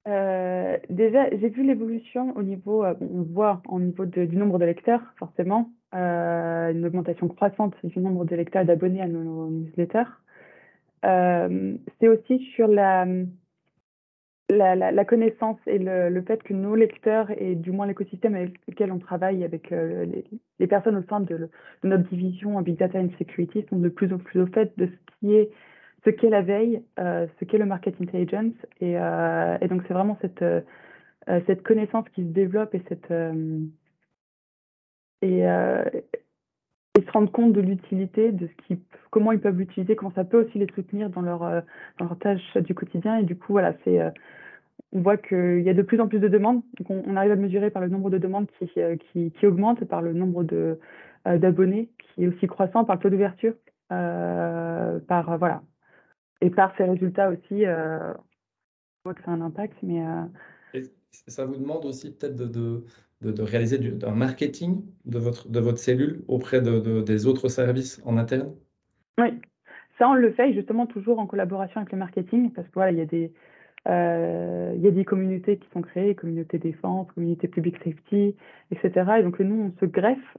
Euh, 0.08 0.78
déjà, 0.88 1.28
j'ai 1.30 1.48
vu 1.48 1.64
l'évolution 1.64 2.34
au 2.36 2.42
niveau, 2.42 2.84
euh, 2.84 2.94
on 3.00 3.22
voit 3.22 3.60
au 3.68 3.80
niveau 3.80 4.06
du 4.06 4.36
nombre 4.36 4.58
de 4.58 4.64
lecteurs, 4.64 5.02
forcément, 5.18 5.70
euh, 5.94 6.70
une 6.70 6.86
augmentation 6.86 7.28
croissante 7.28 7.74
du 7.82 7.98
nombre 7.98 8.24
de 8.24 8.36
lecteurs 8.36 8.62
et 8.62 8.66
d'abonnés 8.66 9.02
à 9.02 9.08
nos, 9.08 9.50
newsletters. 9.50 10.04
C'est 11.02 12.08
aussi 12.08 12.38
sur 12.54 12.68
la, 12.68 13.06
la, 14.48 14.76
la, 14.76 15.04
connaissance 15.04 15.58
et 15.66 15.78
le, 15.78 16.22
fait 16.22 16.42
que 16.42 16.54
nos 16.54 16.74
lecteurs 16.74 17.30
et 17.36 17.54
du 17.54 17.72
moins 17.72 17.86
l'écosystème 17.86 18.34
avec 18.36 18.54
lequel 18.68 18.92
on 18.92 18.98
travaille 18.98 19.44
avec 19.44 19.72
euh, 19.72 20.06
les, 20.58 20.66
personnes 20.66 20.96
au 20.96 21.02
sein 21.08 21.20
de, 21.20 21.48
notre 21.82 22.08
division 22.08 22.60
Big 22.62 22.76
Data 22.76 22.98
and 22.98 23.10
Security 23.18 23.64
sont 23.68 23.78
de 23.78 23.88
plus 23.88 24.12
en 24.12 24.18
plus 24.18 24.40
au 24.40 24.46
fait 24.46 24.72
de 24.78 24.86
ce 24.86 25.18
qui 25.18 25.34
est 25.34 25.50
ce 26.04 26.10
qu'est 26.10 26.30
la 26.30 26.42
veille, 26.42 26.82
euh, 27.00 27.26
ce 27.40 27.44
qu'est 27.44 27.58
le 27.58 27.66
market 27.66 28.00
intelligence. 28.00 28.54
Et, 28.80 28.96
euh, 28.96 29.58
donc 29.68 29.82
c'est 29.88 29.94
vraiment 29.94 30.16
cette 30.20 31.62
connaissance 31.64 32.08
qui 32.10 32.22
se 32.22 32.28
développe 32.28 32.74
et 32.76 32.82
cette 32.88 33.12
et, 35.22 35.44
et 36.96 37.02
se 37.02 37.10
rendre 37.10 37.30
compte 37.30 37.52
de 37.52 37.60
l'utilité, 37.60 38.32
de 38.32 38.46
ce 38.46 38.66
qui, 38.66 38.80
comment 39.10 39.32
ils 39.32 39.40
peuvent 39.40 39.58
l'utiliser, 39.58 39.96
comment 39.96 40.12
ça 40.12 40.24
peut 40.24 40.44
aussi 40.44 40.58
les 40.58 40.66
soutenir 40.74 41.10
dans 41.10 41.20
leur, 41.20 41.42
euh, 41.42 41.60
dans 41.98 42.06
leur 42.06 42.18
tâche 42.18 42.56
du 42.56 42.74
quotidien. 42.74 43.18
Et 43.18 43.24
du 43.24 43.36
coup, 43.36 43.52
voilà, 43.52 43.74
c'est, 43.84 44.00
euh, 44.00 44.10
on 44.92 45.00
voit 45.00 45.16
qu'il 45.16 45.60
y 45.60 45.68
a 45.68 45.74
de 45.74 45.82
plus 45.82 46.00
en 46.00 46.08
plus 46.08 46.20
de 46.20 46.28
demandes. 46.28 46.62
Donc 46.78 46.90
on, 46.90 47.16
arrive 47.16 47.32
à 47.32 47.36
mesurer 47.36 47.70
par 47.70 47.82
le 47.82 47.88
nombre 47.88 48.10
de 48.10 48.18
demandes 48.18 48.46
qui, 48.58 48.70
euh, 48.78 48.96
qui, 48.96 49.30
qui 49.32 49.46
augmente, 49.46 49.84
par 49.84 50.00
le 50.00 50.12
nombre 50.12 50.44
de, 50.44 50.78
d'abonnés 51.24 51.90
qui 51.98 52.24
est 52.24 52.28
aussi 52.28 52.46
croissant, 52.46 52.84
par 52.84 52.96
le 52.96 53.02
taux 53.02 53.10
d'ouverture, 53.10 53.54
par, 53.88 55.38
voilà. 55.38 55.62
Et 56.40 56.50
par 56.50 56.74
ces 56.76 56.84
résultats 56.84 57.30
aussi, 57.30 57.64
on 57.66 58.14
voit 59.04 59.14
que 59.14 59.22
ça 59.24 59.32
a 59.32 59.34
un 59.34 59.40
impact. 59.40 59.76
Mais, 59.82 60.02
ça 61.12 61.44
vous 61.44 61.56
demande 61.56 61.84
aussi 61.84 62.12
peut-être 62.12 62.36
de, 62.36 62.46
de 62.46 62.84
de, 63.22 63.42
réaliser 63.42 63.80
un 64.04 64.14
marketing 64.14 64.84
de 65.04 65.18
votre, 65.18 65.48
de 65.48 65.60
votre 65.60 65.78
cellule 65.78 66.22
auprès 66.28 66.60
de, 66.60 66.80
de, 66.80 67.02
des 67.02 67.26
autres 67.26 67.48
services 67.48 68.00
en 68.04 68.16
interne? 68.16 68.54
Oui, 69.18 69.40
ça 69.98 70.08
on 70.08 70.14
le 70.14 70.32
fait 70.32 70.52
justement 70.52 70.86
toujours 70.86 71.18
en 71.18 71.26
collaboration 71.26 71.80
avec 71.80 71.92
le 71.92 71.98
marketing 71.98 72.52
parce 72.52 72.68
que 72.68 72.74
voilà, 72.74 72.92
il 72.92 72.98
y 72.98 73.02
a 73.02 73.06
des, 73.06 73.32
euh, 73.88 74.74
y 74.76 74.86
a 74.86 74.90
des 74.90 75.04
communautés 75.04 75.58
qui 75.58 75.68
sont 75.70 75.82
créées, 75.82 76.14
communautés 76.14 76.58
défense, 76.58 77.10
communautés 77.12 77.48
public 77.48 77.76
safety, 77.82 78.36
etc. 78.70 79.12
Et 79.18 79.22
donc 79.22 79.40
nous, 79.40 79.72
on 79.74 79.80
se 79.80 79.86
greffe 79.86 80.36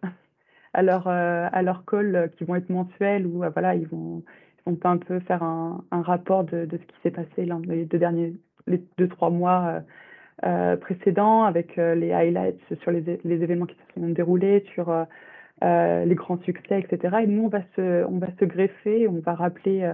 à 0.73 0.83
leur, 0.83 1.07
euh, 1.07 1.49
leur 1.61 1.85
call 1.85 2.31
qui 2.37 2.43
vont 2.43 2.55
être 2.55 2.69
mensuels 2.69 3.25
ou 3.25 3.43
euh, 3.43 3.49
voilà, 3.49 3.73
ils 3.73 3.87
vont, 3.87 4.23
ils 4.67 4.73
vont 4.73 4.79
un 4.83 4.97
peu 4.97 5.19
faire 5.21 5.41
un, 5.41 5.83
un 5.89 6.01
rapport 6.03 6.43
de, 6.43 6.65
de, 6.65 6.77
ce 6.77 6.83
qui 6.83 6.95
s'est 7.01 7.11
passé 7.11 7.47
les 7.67 7.85
deux 7.85 7.97
derniers, 7.97 8.35
les 8.67 8.83
deux, 8.99 9.07
trois 9.07 9.31
mois 9.31 9.65
euh, 9.67 9.79
précédents 10.77 11.43
avec 11.43 11.77
euh, 11.77 11.95
les 11.95 12.11
highlights 12.11 12.59
sur 12.81 12.91
les, 12.91 13.19
les, 13.23 13.43
événements 13.43 13.65
qui 13.65 13.75
se 13.75 13.99
sont 13.99 14.07
déroulés, 14.09 14.63
sur 14.73 14.89
euh, 14.89 16.05
les 16.05 16.15
grands 16.15 16.39
succès, 16.41 16.79
etc. 16.79 17.17
Et 17.23 17.27
nous, 17.27 17.45
on 17.45 17.49
va 17.49 17.61
se, 17.75 18.05
on 18.05 18.19
va 18.19 18.27
se 18.39 18.45
greffer, 18.45 19.07
on 19.07 19.19
va 19.19 19.33
rappeler, 19.33 19.91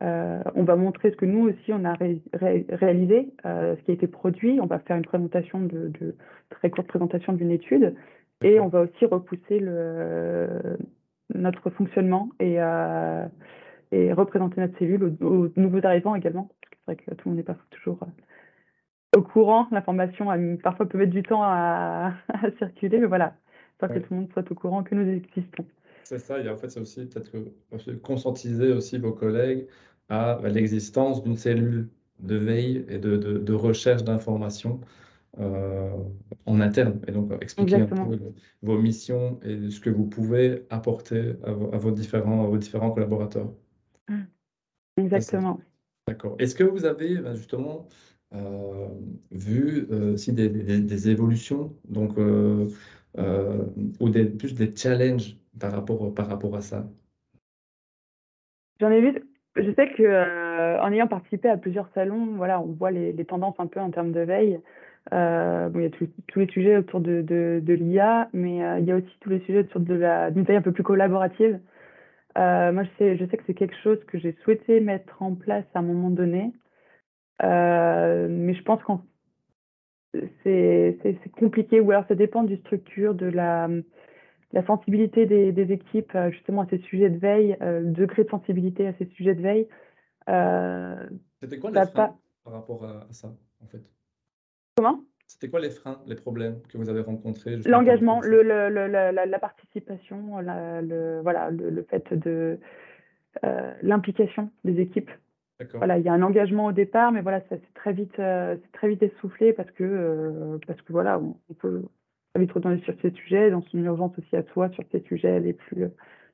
on 0.00 0.64
va 0.64 0.76
montrer 0.76 1.10
ce 1.10 1.16
que 1.16 1.26
nous 1.26 1.48
aussi, 1.48 1.72
on 1.72 1.84
a 1.84 1.94
ré, 1.94 2.20
ré, 2.34 2.66
réalisé, 2.70 3.28
ce 3.44 3.80
qui 3.84 3.92
a 3.92 3.94
été 3.94 4.06
produit. 4.06 4.60
On 4.60 4.66
va 4.66 4.78
faire 4.80 4.96
une 4.96 5.04
présentation 5.04 5.60
de, 5.60 5.92
de 6.00 6.16
très 6.50 6.70
courte 6.70 6.88
présentation 6.88 7.32
d'une 7.32 7.50
étude. 7.50 7.94
Et 8.42 8.60
on 8.60 8.68
va 8.68 8.82
aussi 8.82 9.06
repousser 9.06 9.58
le, 9.58 10.48
notre 11.34 11.70
fonctionnement 11.70 12.30
et, 12.40 12.56
euh, 12.58 13.26
et 13.92 14.12
représenter 14.12 14.60
notre 14.60 14.78
cellule 14.78 15.16
aux, 15.20 15.48
nouveaux 15.56 15.84
arrivants 15.84 16.14
également. 16.14 16.48
C'est 16.70 16.78
vrai 16.86 16.96
que 16.96 17.14
tout 17.14 17.28
le 17.28 17.30
monde 17.30 17.38
n'est 17.38 17.44
pas 17.44 17.56
toujours 17.70 17.98
euh, 18.02 18.06
au 19.16 19.22
courant. 19.22 19.66
L'information 19.72 20.26
parfois 20.62 20.86
peut 20.86 20.98
mettre 20.98 21.12
du 21.12 21.22
temps 21.22 21.42
à, 21.42 22.14
circuler, 22.58 22.98
mais 22.98 23.06
voilà, 23.06 23.34
pour 23.78 23.88
que 23.88 23.98
tout 23.98 24.14
le 24.14 24.16
monde 24.16 24.28
soit 24.32 24.50
au 24.50 24.54
courant 24.54 24.82
que 24.82 24.94
nous 24.94 25.08
existons. 25.10 25.64
C'est 26.04 26.18
ça, 26.18 26.38
et 26.38 26.48
en 26.48 26.56
fait, 26.56 26.70
c'est 26.70 26.80
aussi 26.80 27.06
peut-être 27.06 27.32
que 27.32 27.92
conscientiser 27.96 28.72
aussi 28.72 28.98
vos 28.98 29.12
collègues 29.12 29.66
à 30.08 30.38
l'existence 30.44 31.24
d'une 31.24 31.36
cellule 31.36 31.88
de 32.20 32.36
veille 32.36 32.84
et 32.88 32.98
de, 32.98 33.16
de, 33.16 33.52
recherche 33.52 34.04
d'informations 34.04 34.80
euh, 35.40 35.90
en 36.46 36.60
interne. 36.60 37.00
Et 37.08 37.12
donc, 37.12 37.32
expliquer 37.42 37.74
un 37.74 37.86
peu 37.86 37.96
vos 38.62 38.78
missions 38.78 39.40
et 39.42 39.70
ce 39.70 39.80
que 39.80 39.90
vous 39.90 40.06
pouvez 40.06 40.64
apporter 40.70 41.34
à 41.42 41.52
vos, 41.52 41.90
différents, 41.90 42.44
à 42.44 42.46
vos 42.46 42.56
différents 42.56 42.92
collaborateurs. 42.92 43.52
Mmh. 44.08 44.22
Exactement. 44.98 45.60
D'accord. 46.06 46.36
Est-ce 46.38 46.54
que 46.54 46.62
vous 46.62 46.84
avez 46.84 47.16
ben, 47.16 47.34
justement 47.34 47.88
euh, 47.90 48.15
vu 49.30 49.86
euh, 49.90 50.14
aussi 50.14 50.32
des, 50.32 51.08
évolutions 51.08 51.74
donc, 51.88 52.16
ou 52.18 54.08
des, 54.10 54.24
plus 54.26 54.54
des 54.54 54.74
challenges 54.74 55.36
par 55.58 55.72
rapport, 55.72 56.14
par 56.14 56.28
rapport 56.28 56.54
à 56.56 56.60
ça 56.60 56.86
J'en 58.80 58.90
ai 58.90 59.00
vu. 59.00 59.14
Je 59.56 59.72
sais 59.72 59.88
que 59.88 60.02
euh, 60.02 60.80
en 60.82 60.92
ayant 60.92 61.06
participé 61.06 61.48
à 61.48 61.56
plusieurs 61.56 61.88
salons, 61.94 62.34
voilà, 62.36 62.60
on 62.60 62.72
voit 62.72 62.90
les, 62.90 63.24
tendances 63.24 63.58
un 63.58 63.66
peu 63.66 63.80
en 63.80 63.90
termes 63.90 64.12
de 64.12 64.20
veille. 64.20 64.60
Euh, 65.12 65.70
il 65.74 65.82
y 65.82 65.86
a 65.86 65.90
tous 65.90 66.38
les 66.38 66.46
sujets 66.48 66.76
autour 66.76 67.00
de, 67.00 67.62
l'IA, 67.66 68.28
mais 68.32 68.64
euh, 68.64 68.78
il 68.78 68.84
y 68.84 68.92
a 68.92 68.96
aussi 68.96 69.16
tous 69.20 69.30
les 69.30 69.40
sujets 69.40 69.60
autour 69.60 69.80
de 69.80 69.94
la 69.94 70.30
d'une 70.30 70.42
veille 70.42 70.56
un 70.56 70.62
peu 70.62 70.72
plus 70.72 70.82
collaborative. 70.82 71.58
moi, 72.36 72.82
je 72.82 73.24
sais 73.30 73.36
que 73.36 73.44
c'est 73.46 73.54
quelque 73.54 73.76
chose 73.82 73.98
que 74.06 74.18
j'ai 74.18 74.36
souhaité 74.44 74.80
mettre 74.80 75.22
en 75.22 75.34
place 75.34 75.64
à 75.74 75.78
un 75.78 75.82
moment 75.82 76.10
donné, 76.10 76.52
mais 77.42 78.54
je 78.54 78.62
pense 78.62 78.82
que 78.82 78.92
c'est 80.42 81.18
compliqué, 81.38 81.80
ou 81.80 81.90
alors 81.90 82.06
ça 82.08 82.14
dépend 82.14 82.42
du 82.42 82.56
structure, 82.58 83.14
de 83.14 83.26
la 83.26 83.68
la 84.52 84.64
sensibilité 84.64 85.26
des, 85.26 85.72
équipes 85.72 86.14
euh, 86.14 86.30
justement 86.30 86.62
à 86.62 86.66
ces 86.68 86.78
sujets 86.78 87.10
de 87.10 87.18
veille, 87.18 87.56
euh, 87.60 87.80
le 87.80 87.92
degré 87.92 88.24
de 88.24 88.30
sensibilité 88.30 88.86
à 88.86 88.94
ces 88.94 89.06
sujets 89.06 89.34
de 89.34 89.42
veille. 89.42 89.68
Euh, 90.28 90.96
C'était 91.42 91.58
quoi 91.58 91.70
les 91.70 91.86
freins 91.86 92.16
par 92.44 92.52
rapport 92.52 92.84
à, 92.84 93.06
ça, 93.10 93.28
en 93.62 93.66
fait? 93.66 93.82
Comment? 94.76 95.00
C'était 95.26 95.50
quoi 95.50 95.60
les 95.60 95.70
freins, 95.70 96.00
les 96.06 96.14
problèmes 96.14 96.62
que 96.68 96.78
vous 96.78 96.88
avez 96.88 97.00
rencontrés 97.00 97.56
L'engagement, 97.66 98.20
le, 98.20 98.42
la, 98.42 99.38
participation, 99.38 100.38
le, 100.38 101.20
voilà, 101.20 101.50
le, 101.50 101.82
fait 101.82 102.14
de 102.14 102.58
l'implication 103.82 104.50
des 104.64 104.80
équipes. 104.80 105.10
Voilà, 105.74 105.98
il 105.98 106.04
y 106.04 106.08
a 106.08 106.12
un 106.12 106.22
engagement 106.22 106.66
au 106.66 106.72
départ, 106.72 107.12
mais 107.12 107.22
voilà, 107.22 107.40
c'est 107.48 107.60
très 107.74 107.92
vite, 107.92 108.12
c'est 108.16 108.72
très 108.72 108.88
vite 108.88 109.02
essoufflé 109.02 109.52
parce 109.54 109.70
que 109.70 110.58
parce 110.66 110.80
que 110.82 110.92
voilà, 110.92 111.18
on 111.18 111.54
peut 111.54 111.82
vite 112.38 112.52
retourner 112.52 112.80
sur 112.82 112.94
ces 113.02 113.10
sujets, 113.10 113.50
dans 113.50 113.62
une 113.72 113.84
urgence 113.84 114.12
aussi 114.18 114.36
à 114.36 114.42
soi 114.52 114.68
sur 114.70 114.84
ces 114.92 115.00
sujets 115.00 115.40
les 115.40 115.52
plus, 115.52 115.86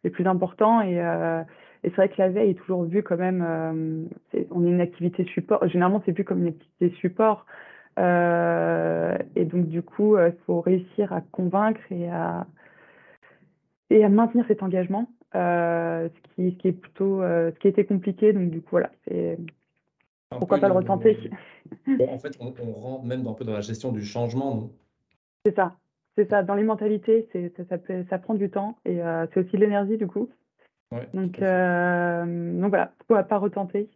les 0.04 0.10
plus 0.10 0.26
importants. 0.26 0.80
Et, 0.80 1.00
euh, 1.00 1.42
c'est 1.84 1.96
vrai 1.96 2.08
que 2.08 2.18
la 2.18 2.28
veille 2.28 2.50
est 2.50 2.54
toujours 2.54 2.84
vue 2.84 3.02
quand 3.02 3.16
même, 3.16 3.42
euh, 3.42 4.44
on 4.52 4.64
est 4.64 4.70
une 4.70 4.80
activité 4.80 5.24
support, 5.24 5.66
généralement 5.66 6.00
c'est 6.06 6.16
vu 6.16 6.24
comme 6.24 6.42
une 6.42 6.48
activité 6.48 6.90
support. 7.00 7.44
Euh, 7.98 9.18
et 9.34 9.44
donc 9.44 9.66
du 9.66 9.82
coup, 9.82 10.16
il 10.16 10.34
faut 10.46 10.60
réussir 10.60 11.12
à 11.12 11.20
convaincre 11.20 11.80
et 11.90 12.08
à, 12.08 12.46
et 13.90 14.04
à 14.04 14.08
maintenir 14.08 14.44
cet 14.46 14.62
engagement, 14.62 15.08
ce, 15.32 16.08
qui, 16.34 16.50
ce 16.52 16.56
qui 16.56 16.68
est 16.68 16.72
plutôt, 16.72 17.22
ce 17.22 17.58
qui 17.58 17.68
était 17.68 17.84
compliqué. 17.84 18.32
Donc 18.32 18.50
du 18.50 18.60
coup, 18.60 18.70
voilà, 18.72 18.90
c'est 19.06 19.38
pourquoi 20.38 20.58
pas 20.58 20.68
le 20.68 20.74
retenter. 20.74 21.30
en 22.08 22.18
fait, 22.18 22.36
on, 22.40 22.72
rentre 22.72 23.04
même 23.04 23.26
un 23.26 23.32
peu 23.34 23.44
dans 23.44 23.52
la 23.52 23.60
gestion 23.60 23.92
du 23.92 24.02
changement. 24.04 24.70
C'est 25.44 25.54
ça. 25.54 25.76
C'est 26.16 26.28
ça, 26.28 26.42
dans 26.42 26.54
les 26.54 26.62
mentalités, 26.62 27.26
c'est, 27.32 27.52
ça, 27.56 27.78
ça, 28.10 28.18
prend 28.18 28.34
du 28.34 28.50
temps 28.50 28.76
et 28.84 29.02
euh, 29.02 29.26
c'est 29.32 29.40
aussi 29.40 29.52
de 29.52 29.62
l'énergie 29.62 29.96
du 29.96 30.06
coup. 30.06 30.28
donc, 31.14 31.40
euh, 31.40 32.60
donc 32.60 32.68
voilà, 32.68 32.92
pourquoi 32.98 33.22
pas 33.22 33.38
retenter. 33.38 33.88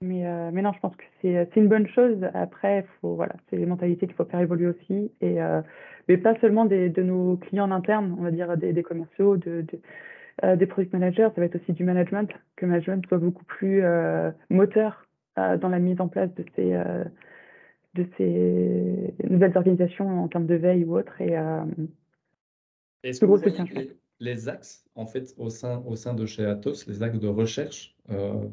Mais, 0.00 0.26
euh, 0.26 0.50
mais 0.52 0.62
non, 0.62 0.72
je 0.72 0.80
pense 0.80 0.96
que 0.96 1.04
c'est, 1.20 1.48
une 1.54 1.68
bonne 1.68 1.86
chose. 1.86 2.18
Après, 2.34 2.84
faut, 3.00 3.14
voilà, 3.14 3.34
c'est 3.48 3.56
les 3.56 3.66
mentalités 3.66 4.06
qu'il 4.06 4.16
faut 4.16 4.24
faire 4.24 4.40
évoluer 4.40 4.66
aussi. 4.66 5.12
Et, 5.20 5.38
mais 6.08 6.16
pas 6.16 6.36
seulement 6.40 6.64
des, 6.64 6.88
de 6.88 7.02
nos 7.04 7.36
clients 7.36 7.66
en 7.66 7.70
interne, 7.70 8.16
on 8.18 8.22
va 8.22 8.32
dire 8.32 8.56
des, 8.56 8.72
des 8.72 8.82
commerciaux, 8.82 9.36
de, 9.36 9.64
des 10.42 10.66
product 10.66 10.92
managers, 10.92 11.28
ça 11.34 11.40
va 11.40 11.44
être 11.44 11.56
aussi 11.56 11.72
du 11.72 11.84
management, 11.84 12.30
que 12.56 12.64
le 12.66 12.72
management 12.72 13.04
soit 13.06 13.18
beaucoup 13.18 13.44
plus 13.44 13.82
moteur 14.50 15.06
dans 15.36 15.68
la 15.68 15.78
mise 15.78 16.00
en 16.00 16.08
place 16.08 16.32
de 16.34 16.44
ces 16.56 16.74
de 17.94 18.06
ces 18.16 19.14
nouvelles 19.28 19.56
organisations 19.56 20.24
en 20.24 20.28
termes 20.28 20.46
de 20.46 20.54
veille 20.54 20.84
ou 20.84 20.96
autre. 20.96 21.20
Et, 21.20 21.36
euh, 21.36 21.64
Est-ce 23.02 23.20
que 23.20 23.26
vous 23.26 23.38
les, 24.20 24.48
axes, 24.48 24.84
en 24.94 25.04
fait, 25.04 25.34
au 25.36 25.50
sein, 25.50 25.82
au 25.84 25.96
sein 25.96 26.14
de 26.14 26.26
chez 26.26 26.44
Atos, 26.44 26.86
les 26.86 27.02
axes 27.02 27.18
de 27.18 27.26
recherche 27.26 27.96
euh, 28.10 28.46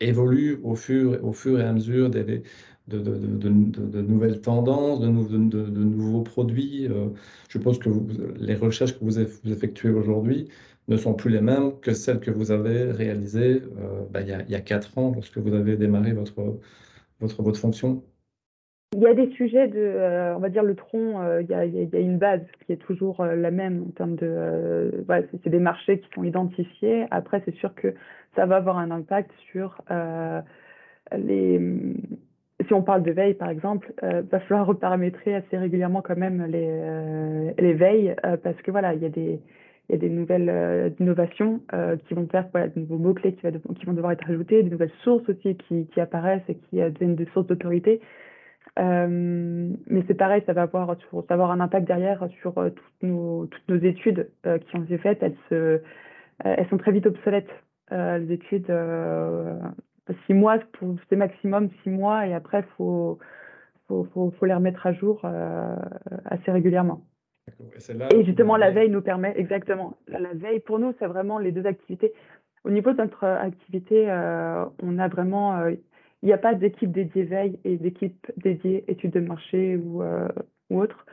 évoluent 0.00 0.60
au 0.62 0.74
fur, 0.74 1.24
au 1.24 1.32
fur 1.32 1.58
et 1.58 1.64
à 1.64 1.72
mesure 1.72 2.10
des, 2.10 2.24
de, 2.24 2.42
de, 2.88 3.16
de, 3.16 3.48
de, 3.48 4.02
nouvelles 4.02 4.42
tendances, 4.42 5.00
de, 5.00 5.06
de, 5.08 5.82
nouveaux 5.82 6.20
produits. 6.20 6.86
Euh, 6.88 7.08
je 7.48 7.52
suppose 7.52 7.78
que 7.78 7.88
les 8.36 8.54
recherches 8.54 8.98
que 8.98 9.04
vous, 9.04 9.18
effectuez 9.18 9.90
aujourd'hui 9.90 10.50
ne 10.88 10.96
sont 10.96 11.14
plus 11.14 11.30
les 11.30 11.40
mêmes 11.40 11.78
que 11.80 11.92
celles 11.92 12.20
que 12.20 12.30
vous 12.30 12.50
avez 12.50 12.90
réalisées 12.90 13.62
bah, 14.10 14.22
il, 14.22 14.28
y 14.28 14.32
a, 14.32 14.42
il 14.48 14.64
quatre 14.64 14.96
ans 14.98 15.12
lorsque 15.14 15.38
vous 15.38 15.54
avez 15.54 15.76
démarré 15.76 16.12
votre, 16.12 16.58
votre, 17.20 17.42
votre 17.42 17.60
fonction. 17.60 18.02
Il 18.94 19.02
y 19.02 19.06
a 19.06 19.12
des 19.12 19.30
sujets 19.32 19.68
de, 19.68 19.78
euh, 19.78 20.34
on 20.34 20.38
va 20.38 20.48
dire 20.48 20.62
le 20.62 20.74
tronc, 20.74 21.20
euh, 21.20 21.42
il, 21.42 21.50
y 21.50 21.54
a, 21.54 21.66
il, 21.66 21.74
y 21.74 21.96
a, 21.96 22.00
une 22.00 22.16
base 22.16 22.40
qui 22.64 22.72
est 22.72 22.78
toujours 22.78 23.20
euh, 23.20 23.36
la 23.36 23.50
même 23.50 23.84
en 23.86 23.90
termes 23.90 24.16
de, 24.16 25.04
voilà, 25.06 25.26
c'est 25.44 25.50
des 25.50 25.58
marchés 25.58 26.00
qui 26.00 26.08
sont 26.14 26.24
identifiés. 26.24 27.04
Après, 27.10 27.42
c'est 27.44 27.54
sûr 27.56 27.74
que 27.74 27.94
ça 28.34 28.46
va 28.46 28.56
avoir 28.56 28.78
un 28.78 28.90
impact 28.90 29.30
sur 29.50 29.82
les, 31.16 31.60
si 32.66 32.72
on 32.72 32.82
parle 32.82 33.02
de 33.02 33.10
veille 33.10 33.34
par 33.34 33.50
exemple, 33.50 33.92
il 34.02 34.26
va 34.30 34.40
falloir 34.40 34.66
reparamétrer 34.66 35.34
assez 35.34 35.56
régulièrement 35.56 36.02
quand 36.02 36.16
même 36.16 36.46
les, 36.46 37.52
les 37.58 37.72
veilles 37.74 38.14
parce 38.42 38.60
que 38.62 38.70
voilà, 38.70 38.94
il 38.94 39.02
y 39.02 39.06
a 39.06 39.08
des, 39.08 39.40
il 39.88 39.92
y 39.92 39.94
a 39.94 39.98
des 39.98 40.10
nouvelles 40.10 40.94
innovations 41.00 41.60
qui 42.06 42.14
vont 42.14 42.26
faire 42.26 42.46
de 42.52 42.80
nouveaux 42.80 42.98
mots-clés 42.98 43.34
qui, 43.34 43.86
vont 43.86 43.92
devoir 43.94 44.12
être 44.12 44.28
ajoutés, 44.28 44.62
des 44.62 44.70
nouvelles 44.70 44.92
sources 45.02 45.26
aussi 45.28 45.56
qui, 45.56 46.00
apparaissent 46.00 46.42
et 46.48 46.56
qui 46.56 46.76
deviennent 46.76 47.16
des 47.16 47.26
sources 47.32 47.46
d'autorité. 47.46 48.00
Euh, 48.78 49.08
mais 49.86 50.04
c'est 50.06 50.14
pareil, 50.14 50.42
ça 50.46 50.52
va 50.52 50.62
avoir, 50.62 50.96
ça 51.28 51.36
va 51.36 51.44
un 51.46 51.60
impact 51.60 51.86
derrière 51.86 52.28
sur 52.40 52.58
euh, 52.58 52.70
toutes, 52.70 53.02
nos, 53.02 53.48
études 53.68 54.30
euh, 54.46 54.58
qui 54.58 54.76
ont 54.76 54.84
été 54.84 54.98
faites. 54.98 55.22
Elles, 55.22 56.66
sont 56.68 56.78
très 56.78 56.92
vite 56.92 57.06
obsolètes. 57.06 57.50
les 57.90 58.32
études, 58.32 58.72
six 60.26 60.34
mois, 60.34 60.58
c'est 61.08 61.16
maximum 61.16 61.70
six 61.82 61.90
mois, 61.90 62.26
et 62.26 62.34
après, 62.34 62.60
il 62.60 62.74
faut, 62.76 63.18
les 64.42 64.54
remettre 64.54 64.86
à 64.86 64.92
jour 64.92 65.24
assez 66.24 66.50
régulièrement. 66.50 67.02
Et, 68.12 68.24
justement, 68.24 68.56
la 68.56 68.70
veille 68.70 68.90
nous 68.90 69.02
permet, 69.02 69.32
exactement, 69.36 69.96
la, 70.06 70.34
veille 70.34 70.60
pour 70.60 70.78
nous, 70.78 70.94
c'est 70.98 71.06
vraiment 71.06 71.38
les 71.38 71.52
deux 71.52 71.66
activités. 71.66 72.12
Au 72.64 72.70
niveau 72.70 72.92
de 72.92 72.98
notre 72.98 73.24
activité, 73.24 74.06
on 74.82 74.98
a 74.98 75.08
vraiment 75.08 75.68
il 76.22 76.26
n'y 76.26 76.32
a 76.32 76.38
pas 76.38 76.54
d'équipe 76.54 76.90
dédiée 76.90 77.24
veille 77.24 77.58
et 77.64 77.76
d'équipe 77.76 78.30
dédiée 78.36 78.84
études 78.88 79.12
de 79.12 79.20
marché 79.20 79.76
ou, 79.76 80.02
euh, 80.02 80.28
ou 80.70 80.80
autre. 80.80 81.06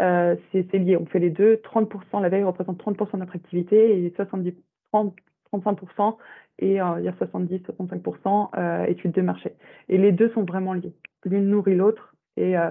Euh, 0.00 0.36
c'est 0.52 0.72
lié, 0.74 0.96
on 0.96 1.06
fait 1.06 1.18
les 1.18 1.30
deux. 1.30 1.56
30%, 1.56 2.20
la 2.20 2.28
veille 2.28 2.44
représente 2.44 2.82
30% 2.82 3.12
de 3.14 3.18
notre 3.18 3.36
activité 3.36 4.04
et 4.04 4.12
70, 4.16 4.54
30, 4.92 5.14
35% 5.52 6.16
et 6.58 6.80
euh, 6.80 6.98
il 6.98 7.04
y 7.04 7.08
a 7.08 7.12
70-65% 7.12 8.50
euh, 8.56 8.84
études 8.84 9.12
de 9.12 9.22
marché. 9.22 9.54
Et 9.88 9.98
les 9.98 10.12
deux 10.12 10.30
sont 10.30 10.44
vraiment 10.44 10.74
liés. 10.74 10.94
L'une 11.24 11.48
nourrit 11.48 11.76
l'autre. 11.76 12.14
Et, 12.36 12.56
euh, 12.56 12.70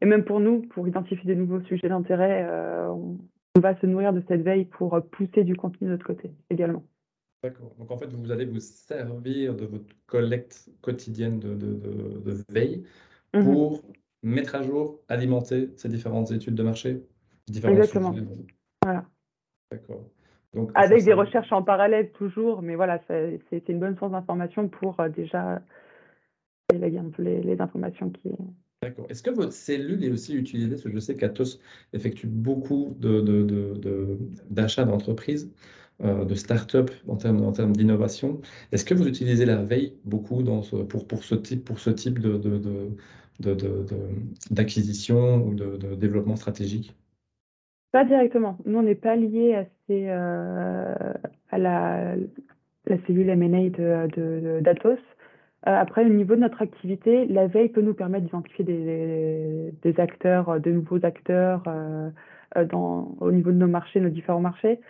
et, 0.00 0.06
même 0.06 0.24
pour 0.24 0.40
nous, 0.40 0.62
pour 0.62 0.86
identifier 0.86 1.24
des 1.24 1.34
nouveaux 1.34 1.60
sujets 1.62 1.88
d'intérêt, 1.88 2.46
euh, 2.48 2.88
on, 2.88 3.18
on 3.56 3.60
va 3.60 3.78
se 3.80 3.86
nourrir 3.86 4.12
de 4.12 4.22
cette 4.28 4.42
veille 4.42 4.64
pour 4.64 5.00
pousser 5.10 5.44
du 5.44 5.56
contenu 5.56 5.88
de 5.88 5.92
notre 5.92 6.06
côté 6.06 6.30
également. 6.50 6.84
D'accord. 7.42 7.72
Donc 7.78 7.90
en 7.90 7.96
fait, 7.96 8.12
vous 8.12 8.30
allez 8.32 8.44
vous 8.44 8.60
servir 8.60 9.54
de 9.54 9.66
votre 9.66 9.94
collecte 10.06 10.70
quotidienne 10.80 11.38
de, 11.38 11.54
de, 11.54 11.74
de, 11.74 12.44
veille 12.48 12.84
mmh 13.34 13.44
pour 13.44 13.82
mettre 14.22 14.54
à 14.54 14.62
jour, 14.62 15.00
alimenter 15.08 15.70
ces 15.76 15.88
différentes 15.88 16.32
études 16.32 16.54
de 16.54 16.62
marché 16.62 17.02
Exactement. 17.48 18.14
Voilà. 18.82 19.04
D'accord. 19.70 20.04
Donc, 20.54 20.70
Avec 20.74 21.04
des 21.04 21.12
recherches 21.12 21.52
en 21.52 21.62
parallèle 21.62 22.10
toujours, 22.12 22.62
mais 22.62 22.74
voilà, 22.74 23.00
c'est 23.08 23.68
une 23.68 23.78
bonne 23.78 23.96
source 23.98 24.12
d'information 24.12 24.68
pour 24.68 24.98
euh, 24.98 25.08
déjà 25.08 25.60
élaguer 26.72 26.98
un 26.98 27.10
peu 27.10 27.22
les, 27.22 27.42
les 27.42 27.60
informations 27.60 28.10
qui, 28.10 28.30
D'accord. 28.82 29.06
Est-ce 29.08 29.24
que 29.24 29.30
votre 29.30 29.52
cellule 29.52 30.04
est 30.04 30.10
aussi 30.10 30.36
utilisée? 30.36 30.70
Parce 30.70 30.82
que 30.82 30.92
je 30.92 31.00
sais 31.00 31.16
qu'Atos 31.16 31.60
effectue 31.92 32.28
beaucoup 32.28 32.96
d'achats 34.50 34.84
d'entreprises, 34.84 35.52
euh, 36.04 36.24
de 36.24 36.34
start-up 36.36 36.90
en 37.08 37.16
termes, 37.16 37.72
d'innovation. 37.72 38.40
Est-ce 38.70 38.84
que 38.84 38.94
vous 38.94 39.08
utilisez 39.08 39.46
la 39.46 39.56
veille 39.56 39.94
beaucoup 40.04 40.44
pour, 40.44 41.24
ce 41.24 41.34
type, 41.34 41.68
d'acquisition 44.50 45.44
ou 45.44 45.54
de, 45.54 45.94
développement 45.96 46.36
stratégique? 46.36 46.94
Pas 47.90 48.04
directement. 48.04 48.58
Nous, 48.64 48.78
on 48.78 48.82
n'est 48.82 48.94
pas 48.94 49.16
lié 49.16 49.54
à, 49.54 49.66
euh, 49.90 50.94
la, 51.50 52.14
la 52.86 53.06
cellule 53.06 53.30
M&A 53.30 53.70
d'Atos. 54.60 55.00
Euh, 55.66 55.74
après, 55.74 56.04
au 56.04 56.08
niveau 56.08 56.36
de 56.36 56.40
notre 56.40 56.62
activité, 56.62 57.26
la 57.26 57.48
veille 57.48 57.68
peut 57.68 57.80
nous 57.80 57.94
permettre 57.94 58.26
d'identifier 58.26 58.64
des, 58.64 59.94
acteurs, 60.00 60.48
euh, 60.50 60.58
de 60.60 60.70
nouveaux 60.70 61.04
acteurs 61.04 61.64
euh, 61.66 62.10
au 63.20 63.32
niveau 63.32 63.50
de 63.50 63.56
nos 63.56 63.66
marchés, 63.66 64.00
nos 64.00 64.08
différents 64.08 64.40
marchés. 64.40 64.80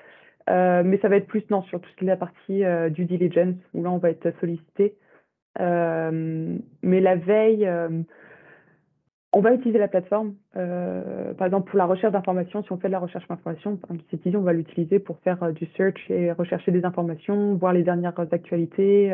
Mais 0.47 0.99
ça 1.03 1.09
va 1.09 1.17
être 1.17 1.27
plus 1.27 1.45
non, 1.51 1.63
sur 1.63 1.81
toute 1.81 2.01
la 2.01 2.17
partie 2.17 2.65
euh, 2.65 2.89
due 2.89 3.05
diligence, 3.05 3.55
où 3.75 3.83
là, 3.83 3.91
on 3.91 3.99
va 3.99 4.11
être 4.11 4.33
sollicité. 4.41 4.95
Mais 5.59 7.01
la 7.01 7.17
veille, 7.17 7.69
on 9.33 9.41
va 9.41 9.53
utiliser 9.53 9.79
la 9.79 9.89
plateforme. 9.89 10.35
Par 10.53 11.47
exemple, 11.47 11.69
pour 11.69 11.79
la 11.79 11.87
recherche 11.87 12.13
d'informations, 12.13 12.63
si 12.63 12.73
on 12.73 12.79
fait 12.79 12.89
de 12.89 12.93
la 12.93 12.99
recherche 12.99 13.27
d'informations, 13.27 13.79
cette 14.11 14.37
on 14.37 14.41
va 14.41 14.53
l'utiliser 14.53 15.01
pour 15.01 15.19
faire 15.19 15.53
du 15.53 15.67
search 15.77 16.11
et 16.11 16.31
rechercher 16.33 16.71
des 16.71 16.85
informations, 16.85 17.55
voir 17.57 17.73
les 17.73 17.83
dernières 17.83 18.19
actualités. 18.19 19.13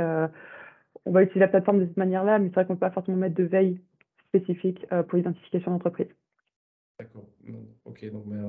On 1.06 1.12
va 1.12 1.22
utiliser 1.22 1.40
la 1.40 1.48
plateforme 1.48 1.80
de 1.80 1.86
cette 1.86 1.96
manière-là, 1.96 2.38
mais 2.38 2.48
c'est 2.48 2.54
vrai 2.54 2.66
qu'on 2.66 2.74
ne 2.74 2.78
peut 2.78 2.86
pas 2.86 2.90
forcément 2.90 3.16
mettre 3.16 3.34
de 3.36 3.44
veille 3.44 3.80
spécifique 4.28 4.86
euh, 4.92 5.02
pour 5.02 5.16
l'identification 5.16 5.70
d'entreprise. 5.70 6.08
D'accord. 6.98 7.26
Ok, 7.84 8.10
donc, 8.10 8.24
mais, 8.26 8.36
euh, 8.36 8.48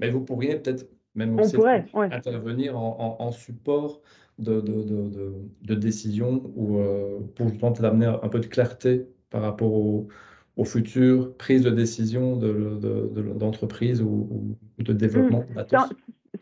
mais 0.00 0.10
vous 0.10 0.24
pourriez 0.24 0.56
peut-être 0.56 0.88
même 1.14 1.34
On 1.34 1.42
aussi 1.42 1.56
pourrait, 1.56 1.84
ouais. 1.94 2.08
intervenir 2.12 2.78
en, 2.78 3.18
en- 3.20 3.24
en 3.24 3.32
support 3.32 4.00
de, 4.38 4.60
de, 4.60 4.82
de, 4.82 5.08
de, 5.10 5.32
de 5.62 5.74
décision 5.74 6.42
ou 6.56 6.78
euh, 6.78 7.20
pour 7.36 7.48
justement 7.48 7.72
amener 7.72 8.06
un 8.06 8.28
peu 8.28 8.40
de 8.40 8.46
clarté 8.46 9.06
par 9.30 9.42
rapport 9.42 9.72
au, 9.72 10.08
aux 10.56 10.64
futures 10.64 11.36
prises 11.36 11.62
de 11.62 11.70
décision 11.70 12.36
de, 12.36 12.78
de, 12.80 13.08
de- 13.14 13.32
d'entreprise 13.34 14.00
ou, 14.02 14.56
ou 14.78 14.82
de 14.82 14.92
développement 14.92 15.44
d'Atos. 15.54 15.80
Ça, 15.80 15.88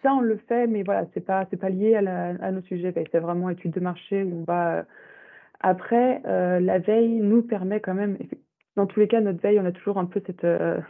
ça, 0.02 0.14
on 0.14 0.20
le 0.20 0.36
fait, 0.36 0.66
mais 0.66 0.82
voilà, 0.82 1.06
c'est 1.14 1.20
pas, 1.20 1.46
c'est 1.50 1.56
pas 1.56 1.68
lié 1.70 1.94
à, 1.96 2.02
la- 2.02 2.28
à 2.40 2.52
nos 2.52 2.62
sujets. 2.62 2.92
C'est 2.94 3.18
vraiment 3.18 3.50
étude 3.50 3.72
de 3.72 3.80
marché 3.80 4.22
où 4.22 4.40
on 4.40 4.44
va. 4.44 4.84
Après, 5.60 6.22
euh, 6.26 6.58
la 6.58 6.78
veille 6.78 7.20
nous 7.20 7.42
permet 7.42 7.80
quand 7.80 7.94
même. 7.94 8.18
Dans 8.76 8.86
tous 8.86 9.00
les 9.00 9.08
cas, 9.08 9.20
notre 9.20 9.40
veille, 9.40 9.60
on 9.60 9.66
a 9.66 9.72
toujours 9.72 9.98
un 9.98 10.06
peu 10.06 10.22
cette, 10.26 10.44
euh, 10.44 10.80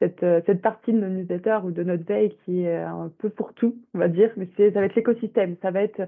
cette, 0.00 0.22
euh, 0.22 0.40
cette 0.46 0.62
partie 0.62 0.92
de 0.92 0.98
nos 0.98 1.08
newsletters 1.08 1.60
ou 1.64 1.72
de 1.72 1.82
notre 1.82 2.04
veille 2.04 2.36
qui 2.44 2.62
est 2.62 2.76
un 2.76 3.10
peu 3.18 3.30
pour 3.30 3.52
tout, 3.54 3.76
on 3.94 3.98
va 3.98 4.08
dire, 4.08 4.32
mais 4.36 4.48
ça 4.56 4.70
va 4.70 4.84
être 4.84 4.94
l'écosystème, 4.94 5.56
ça 5.60 5.72
va 5.72 5.82
être, 5.82 6.02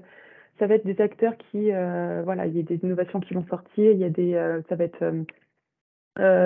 ça 0.59 0.67
va 0.67 0.75
être 0.75 0.85
des 0.85 1.01
acteurs 1.01 1.35
qui, 1.37 1.71
voilà, 1.71 2.45
il 2.47 2.55
y 2.55 2.59
a 2.59 2.63
des 2.63 2.79
innovations 2.83 3.19
qui 3.19 3.33
vont 3.33 3.45
sortir, 3.47 3.91
il 3.91 3.97
y 3.97 4.05
a 4.05 4.09
des, 4.09 4.33
ça 4.69 4.75
va 4.75 4.85
être 4.85 5.03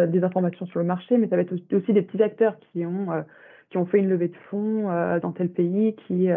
des 0.10 0.24
informations 0.24 0.66
sur 0.66 0.80
le 0.80 0.86
marché, 0.86 1.18
mais 1.18 1.28
ça 1.28 1.36
va 1.36 1.42
être 1.44 1.54
aussi, 1.54 1.94
des 1.94 2.02
petits 2.02 2.24
acteurs 2.24 2.58
qui 2.60 2.86
ont, 2.86 3.08
qui 3.70 3.78
ont 3.78 3.86
fait 3.86 4.00
une 4.00 4.10
levée 4.10 4.30
de 4.30 4.38
fonds 4.50 4.84
dans 5.22 5.34
tel 5.34 5.50
pays, 5.50 5.96
qui, 6.08 6.30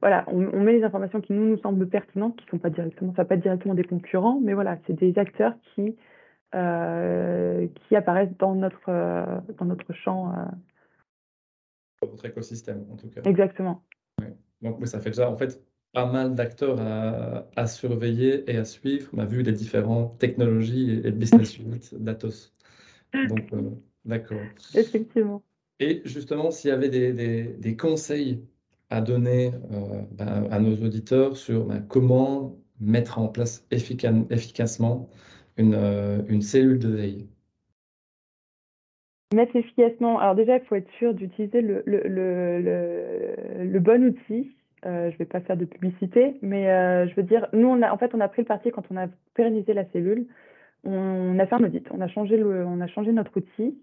voilà, 0.00 0.24
on, 0.28 0.46
on 0.52 0.60
met 0.62 0.72
les 0.72 0.84
informations 0.84 1.20
qui 1.20 1.32
nous, 1.32 1.46
nous 1.46 1.58
semblent 1.58 1.88
pertinentes, 1.88 2.36
qui 2.36 2.46
sont 2.50 2.58
pas 2.58 2.70
directement, 2.70 3.14
ça 3.14 3.24
pas 3.24 3.36
directement 3.36 3.74
des 3.74 3.84
concurrents, 3.84 4.40
mais 4.40 4.54
voilà, 4.54 4.78
c'est 4.86 4.94
des 4.94 5.18
acteurs 5.18 5.54
qui, 5.74 5.96
euh, 6.54 7.66
qui 7.74 7.96
apparaissent 7.96 8.36
dans 8.38 8.54
notre, 8.54 8.88
euh, 8.88 9.24
dans 9.58 9.66
notre 9.66 9.92
champ. 9.92 10.32
euh, 10.32 10.44
Votre 12.02 12.24
écosystème, 12.26 12.86
en 12.90 12.96
tout 12.96 13.08
cas. 13.10 13.22
Exactement. 13.24 13.82
Donc, 14.62 14.86
ça 14.86 15.00
fait 15.00 15.10
déjà 15.10 15.30
en 15.30 15.36
fait 15.36 15.62
pas 15.92 16.10
mal 16.10 16.34
d'acteurs 16.34 16.80
à, 16.80 17.46
à 17.56 17.66
surveiller 17.66 18.50
et 18.50 18.56
à 18.56 18.64
suivre. 18.64 19.10
On 19.14 19.18
a 19.18 19.24
vu 19.24 19.42
les 19.42 19.52
différentes 19.52 20.18
technologies 20.18 21.00
et, 21.04 21.10
business 21.10 21.58
units 21.58 21.90
d'Atos. 21.92 22.54
Donc, 23.28 23.52
euh, 23.52 23.70
d'accord. 24.04 24.40
Effectivement. 24.74 25.42
Et 25.78 26.02
justement, 26.04 26.50
s'il 26.50 26.70
y 26.70 26.72
avait 26.72 26.90
des, 26.90 27.12
des- 27.12 27.54
des 27.54 27.76
conseils 27.76 28.44
à 28.90 29.00
donner 29.00 29.52
euh, 29.72 30.02
ben, 30.12 30.48
à 30.50 30.58
nos 30.58 30.74
auditeurs 30.74 31.36
sur 31.36 31.64
ben, 31.64 31.80
comment 31.88 32.56
mettre 32.80 33.18
en 33.18 33.28
place 33.28 33.66
effica- 33.70 34.26
efficacement 34.30 35.08
une, 35.56 35.74
euh, 35.74 36.22
une 36.28 36.42
cellule 36.42 36.78
de 36.78 36.88
veille. 36.88 37.28
Mettre 39.32 39.54
efficacement. 39.54 40.18
Alors 40.18 40.34
déjà, 40.34 40.56
il 40.56 40.64
faut 40.64 40.74
être 40.74 40.90
sûr 40.98 41.14
d'utiliser 41.14 41.60
le, 41.60 41.84
le, 41.86 42.02
le, 42.08 43.78
bon 43.78 44.02
outil. 44.04 44.56
Euh, 44.86 45.08
je 45.10 45.14
ne 45.14 45.18
vais 45.18 45.24
pas 45.24 45.40
faire 45.40 45.56
de 45.56 45.66
publicité, 45.66 46.36
mais 46.42 46.64
je 47.08 47.14
veux 47.14 47.22
dire, 47.22 47.46
nous, 47.52 47.68
en 47.68 47.98
fait, 47.98 48.12
on 48.12 48.20
a 48.20 48.26
pris 48.26 48.42
le 48.42 48.46
parti 48.46 48.72
quand 48.72 48.82
on 48.90 48.96
a 48.96 49.06
pérennisé 49.34 49.72
la 49.72 49.84
cellule. 49.90 50.26
On 50.82 51.38
a 51.38 51.46
fait 51.46 51.54
un 51.54 51.62
audit, 51.62 51.86
on 51.92 52.00
a 52.00 52.08
changé, 52.08 52.36
le, 52.38 52.66
on 52.66 52.80
a 52.80 52.88
changé 52.88 53.12
notre 53.12 53.36
outil. 53.36 53.78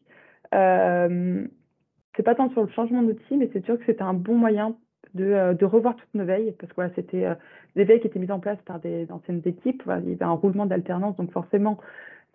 C'est 0.52 2.24
pas 2.24 2.36
tant 2.36 2.50
sur 2.50 2.64
le 2.64 2.70
changement 2.70 3.04
d'outil, 3.04 3.38
mais 3.38 3.50
c'est 3.54 3.64
sûr 3.64 3.78
que 3.78 3.86
c'était 3.86 4.02
un 4.02 4.16
bon 4.16 4.36
moyen 4.36 4.76
de, 5.18 5.26
euh, 5.26 5.54
de 5.54 5.66
revoir 5.66 5.96
toutes 5.96 6.14
nos 6.14 6.24
veilles, 6.24 6.54
parce 6.54 6.72
que 6.72 6.96
c'était 6.96 7.26
euh, 7.26 7.36
des 7.76 7.84
veilles 7.84 8.00
qui 8.00 8.08
étaient 8.08 8.20
mises 8.20 8.32
en 8.32 8.40
place 8.40 8.60
par 8.66 8.80
des 8.80 9.12
anciennes 9.12 9.42
équipes. 9.46 9.84
Il 10.04 10.10
y 10.10 10.14
avait 10.14 10.24
un 10.24 10.32
roulement 10.32 10.66
d'alternance, 10.66 11.18
donc 11.18 11.32
forcément, 11.32 11.78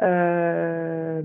euh, 0.02 1.22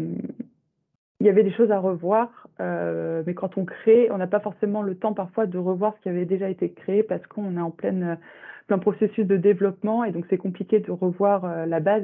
il 1.20 1.26
y 1.26 1.30
avait 1.30 1.44
des 1.44 1.52
choses 1.52 1.72
à 1.72 1.80
revoir, 1.80 2.48
mais 2.60 3.34
quand 3.34 3.58
on 3.58 3.66
crée, 3.66 4.10
on 4.12 4.18
n'a 4.18 4.28
pas 4.28 4.40
forcément 4.40 4.84
le 4.84 4.96
temps 4.96 5.14
parfois 5.14 5.48
de 5.48 5.58
revoir 5.58 5.96
ce 5.98 6.02
qui 6.04 6.10
avait 6.10 6.26
déjà 6.26 6.48
été 6.48 6.72
créé 6.72 7.02
parce 7.02 7.26
qu'on 7.26 7.58
est 7.58 7.62
en 7.62 7.72
pleine, 7.72 8.20
plein 8.68 8.78
processus 8.78 9.26
de 9.26 9.36
développement 9.36 10.04
et 10.04 10.12
donc 10.12 10.26
c'est 10.30 10.38
compliqué 10.38 10.80
de 10.80 10.92
revoir 10.92 11.66
la 11.66 11.80
base 11.80 12.04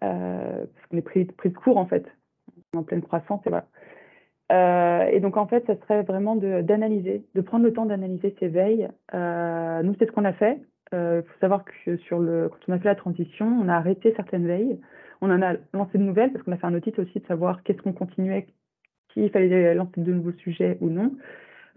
parce 0.00 0.86
qu'on 0.90 0.96
est 0.96 1.02
pris, 1.02 1.24
pris 1.24 1.50
de 1.50 1.56
court 1.58 1.76
en 1.76 1.86
fait, 1.86 2.06
en 2.76 2.84
pleine 2.84 3.02
croissance 3.02 3.40
et 3.46 3.50
voilà. 3.50 3.66
Euh, 4.52 5.04
et 5.10 5.20
donc 5.20 5.36
en 5.36 5.46
fait, 5.46 5.64
ça 5.66 5.76
serait 5.80 6.02
vraiment 6.02 6.36
d'analyser, 6.36 7.24
de, 7.34 7.40
prendre 7.40 7.64
le 7.64 7.72
temps 7.72 7.86
d'analyser 7.86 8.36
ces 8.38 8.48
veilles. 8.48 8.88
Euh, 9.14 9.82
nous, 9.82 9.94
c'est 9.98 10.06
ce 10.06 10.12
qu'on 10.12 10.24
a 10.24 10.32
fait. 10.32 10.60
Il 10.94 11.22
faut 11.26 11.38
savoir 11.40 11.64
que 11.64 11.96
sur 11.96 12.18
le, 12.18 12.50
quand 12.50 12.58
on 12.68 12.72
a 12.74 12.78
fait 12.78 12.88
la 12.88 12.94
transition, 12.94 13.46
on 13.46 13.68
a 13.68 13.74
arrêté 13.74 14.12
certaines 14.14 14.46
veilles. 14.46 14.78
On 15.22 15.30
en 15.30 15.40
a 15.40 15.54
lancé 15.72 15.96
de 15.96 16.02
nouvelles 16.02 16.32
parce 16.32 16.44
qu'on 16.44 16.52
a 16.52 16.58
fait 16.58 16.66
un 16.66 16.74
audit 16.74 16.98
aussi 16.98 17.18
de 17.18 17.26
savoir 17.26 17.62
qu'est-ce 17.62 17.80
qu'on 17.80 17.94
continuait, 17.94 18.46
s'il 19.12 19.30
fallait 19.30 19.74
lancer 19.74 20.02
de 20.02 20.12
nouveaux 20.12 20.32
sujets 20.32 20.76
ou 20.82 20.90
non. 20.90 21.12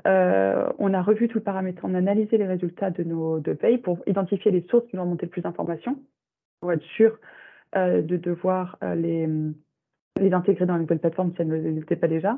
Euh, 0.07 0.69
on 0.77 0.93
a 0.93 1.01
revu 1.01 1.27
tout 1.27 1.39
le 1.39 1.43
paramètre, 1.43 1.81
on 1.83 1.95
a 1.95 1.97
analysé 1.97 2.37
les 2.37 2.45
résultats 2.45 2.91
de 2.91 3.03
nos 3.03 3.39
de 3.39 3.53
veilles 3.53 3.79
pour 3.79 3.99
identifier 4.05 4.51
les 4.51 4.65
sources 4.69 4.85
qui 4.87 4.95
nous 4.95 5.01
remontaient 5.01 5.25
le 5.25 5.31
plus 5.31 5.41
d'informations, 5.41 5.99
pour 6.59 6.71
être 6.71 6.83
sûr 6.83 7.17
euh, 7.75 8.01
de 8.01 8.17
devoir 8.17 8.77
euh, 8.83 8.93
les, 8.95 9.27
les 10.19 10.33
intégrer 10.33 10.65
dans 10.65 10.75
une 10.75 10.81
nouvelle 10.81 10.99
plateforme 10.99 11.31
si 11.35 11.41
elles 11.41 11.47
ne 11.47 11.57
l'étaient 11.57 11.95
pas 11.95 12.07
déjà. 12.07 12.37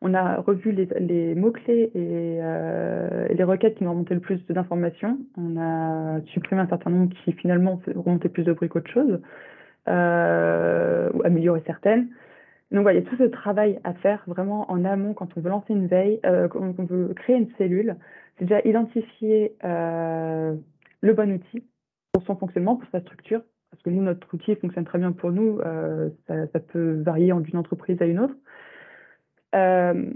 On 0.00 0.14
a 0.14 0.40
revu 0.40 0.72
les, 0.72 0.88
les 0.98 1.34
mots-clés 1.36 1.92
et, 1.94 2.38
euh, 2.42 3.28
les 3.28 3.44
requêtes 3.44 3.76
qui 3.76 3.84
nous 3.84 3.90
remontaient 3.90 4.14
le 4.14 4.20
plus 4.20 4.44
d'informations. 4.48 5.18
On 5.36 5.56
a 5.56 6.20
supprimé 6.26 6.60
un 6.60 6.66
certain 6.66 6.90
nombre 6.90 7.14
qui 7.22 7.32
finalement 7.32 7.80
remontaient 7.94 8.28
plus 8.28 8.42
de 8.42 8.52
bruit 8.52 8.68
qu'autre 8.68 8.90
chose, 8.90 9.20
euh, 9.88 11.10
ou 11.14 11.22
amélioré 11.22 11.62
certaines. 11.66 12.08
Donc 12.72 12.82
voilà, 12.82 12.98
il 12.98 13.04
y 13.04 13.06
a 13.06 13.10
tout 13.10 13.16
ce 13.16 13.24
travail 13.24 13.78
à 13.84 13.92
faire 13.94 14.24
vraiment 14.26 14.68
en 14.70 14.84
amont 14.84 15.14
quand 15.14 15.28
on 15.36 15.40
veut 15.40 15.50
lancer 15.50 15.72
une 15.72 15.86
veille, 15.86 16.18
euh, 16.26 16.48
quand 16.48 16.74
on 16.78 16.84
veut 16.84 17.14
créer 17.14 17.36
une 17.36 17.50
cellule. 17.56 17.96
C'est 18.38 18.46
déjà 18.46 18.60
identifier 18.64 19.54
euh, 19.62 20.56
le 21.02 21.12
bon 21.12 21.30
outil 21.32 21.64
pour 22.12 22.24
son 22.24 22.34
fonctionnement, 22.34 22.76
pour 22.76 22.88
sa 22.90 23.00
structure. 23.02 23.42
Parce 23.72 23.82
que 23.84 23.90
notre 23.90 24.34
outil 24.34 24.54
fonctionne 24.56 24.84
très 24.84 24.98
bien 24.98 25.12
pour 25.12 25.32
nous. 25.32 25.58
euh, 25.60 26.10
ça, 26.28 26.60
peut 26.60 27.00
varier 27.00 27.32
d'une 27.32 27.56
entreprise 27.56 28.00
à 28.02 28.04
une 28.04 28.20
autre. 28.20 28.34
Euh, 29.54 30.10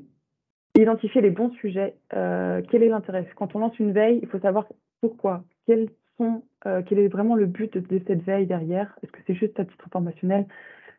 identifier 0.79 1.23
les 1.23 1.31
bons 1.31 1.51
sujets. 1.53 1.97
Euh, 2.15 2.61
quel 2.71 2.83
est 2.83 2.89
l'intérêt? 2.89 3.27
Quand 3.35 3.57
on 3.57 3.61
lance 3.61 3.79
une 3.79 3.93
veille, 3.93 4.21
il 4.23 4.29
faut 4.29 4.39
savoir 4.41 4.67
pourquoi. 5.01 5.43
Quels 5.67 5.89
sont, 6.19 6.43
quel 6.87 6.99
est 6.99 7.09
vraiment 7.09 7.35
le 7.35 7.47
but 7.47 7.79
de, 7.79 7.99
cette 8.07 8.23
veille 8.23 8.47
derrière? 8.47 8.95
Est-ce 9.03 9.13
que 9.13 9.21
c'est 9.27 9.35
juste 9.35 9.59
à 9.59 9.65
titre 9.65 9.87
informationnel? 9.87 10.47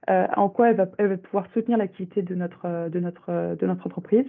En 0.08 0.50
quoi 0.50 0.72
elle 0.72 0.78
va, 0.78 1.17
pouvoir 1.17 1.48
soutenir 1.54 1.78
l'activité 1.78 2.24
de 2.24 2.34
notre, 2.34 2.89
de, 2.89 3.00
notre, 3.00 3.86
entreprise? 3.86 4.26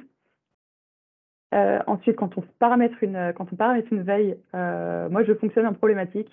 Ensuite, 1.53 2.17
quand 2.17 2.37
on 2.37 2.43
paramètre 2.59 3.03
une, 3.03 3.33
quand 3.35 3.51
on 3.53 3.57
paramètre 3.57 3.93
une 3.93 4.03
veille, 4.03 4.37
moi 4.53 5.25
je 5.25 5.35
fonctionne 5.35 5.67
en 5.67 5.75
problématique. 5.75 6.31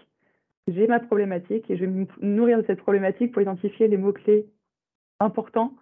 J'ai 0.67 0.87
ma 0.87 0.99
problématique 0.99 1.69
et 1.69 1.77
je 1.77 1.85
vais 1.85 1.91
me 1.91 2.07
nourrir 2.21 2.57
de 2.57 2.65
cette 2.65 2.81
problématique 2.81 3.31
pour 3.31 3.41
identifier 3.41 3.87
les 3.87 3.97
mots-clés 3.97 4.47
importants 5.19 5.73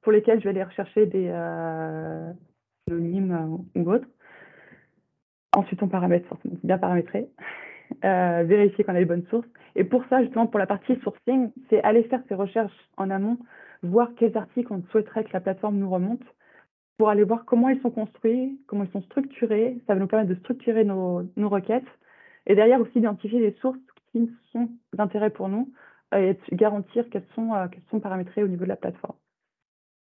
pour 0.00 0.10
lesquels 0.10 0.38
je 0.38 0.44
vais 0.44 0.50
aller 0.50 0.62
rechercher 0.62 1.04
des 1.04 1.28
euh, 1.28 2.32
synonymes 2.88 3.62
euh, 3.76 3.80
ou 3.80 3.92
autres. 3.92 4.08
Ensuite, 5.54 5.82
on 5.82 5.88
paramètre, 5.88 6.34
bien 6.64 6.78
paramétrer, 6.78 7.28
euh, 8.06 8.42
vérifier 8.44 8.84
qu'on 8.84 8.94
a 8.94 9.00
les 9.00 9.04
bonnes 9.04 9.26
sources. 9.28 9.46
Et 9.76 9.84
pour 9.84 10.02
ça, 10.08 10.22
justement, 10.22 10.46
pour 10.46 10.58
la 10.58 10.66
partie 10.66 10.96
sourcing, 11.02 11.50
c'est 11.68 11.82
aller 11.82 12.04
faire 12.04 12.22
ces 12.28 12.34
recherches 12.34 12.72
en 12.96 13.10
amont 13.10 13.36
voir 13.82 14.08
quels 14.16 14.36
articles 14.38 14.72
on 14.72 14.82
souhaiterait 14.90 15.24
que 15.24 15.32
la 15.34 15.40
plateforme 15.40 15.76
nous 15.76 15.90
remonte 15.90 16.22
pour 16.96 17.10
aller 17.10 17.24
voir 17.24 17.44
comment 17.44 17.68
ils 17.68 17.80
sont 17.82 17.90
construits, 17.90 18.58
comment 18.66 18.84
ils 18.84 18.92
sont 18.92 19.02
structurés. 19.02 19.76
Ça 19.86 19.92
va 19.92 20.00
nous 20.00 20.06
permettre 20.06 20.30
de 20.30 20.40
structurer 20.40 20.84
nos, 20.84 21.22
nos 21.36 21.50
requêtes 21.50 21.84
et 22.46 22.54
derrière 22.54 22.80
aussi 22.80 22.98
identifier 22.98 23.40
les 23.40 23.52
sources 23.60 23.78
qui 24.12 24.30
sont 24.52 24.68
d'intérêt 24.92 25.30
pour 25.30 25.48
nous 25.48 25.72
et 26.14 26.36
garantir 26.52 27.08
qu'elles 27.10 27.26
sont, 27.34 27.54
euh, 27.54 27.68
qu'elles 27.68 27.82
sont 27.90 28.00
paramétrées 28.00 28.42
au 28.42 28.48
niveau 28.48 28.64
de 28.64 28.68
la 28.68 28.76
plateforme. 28.76 29.16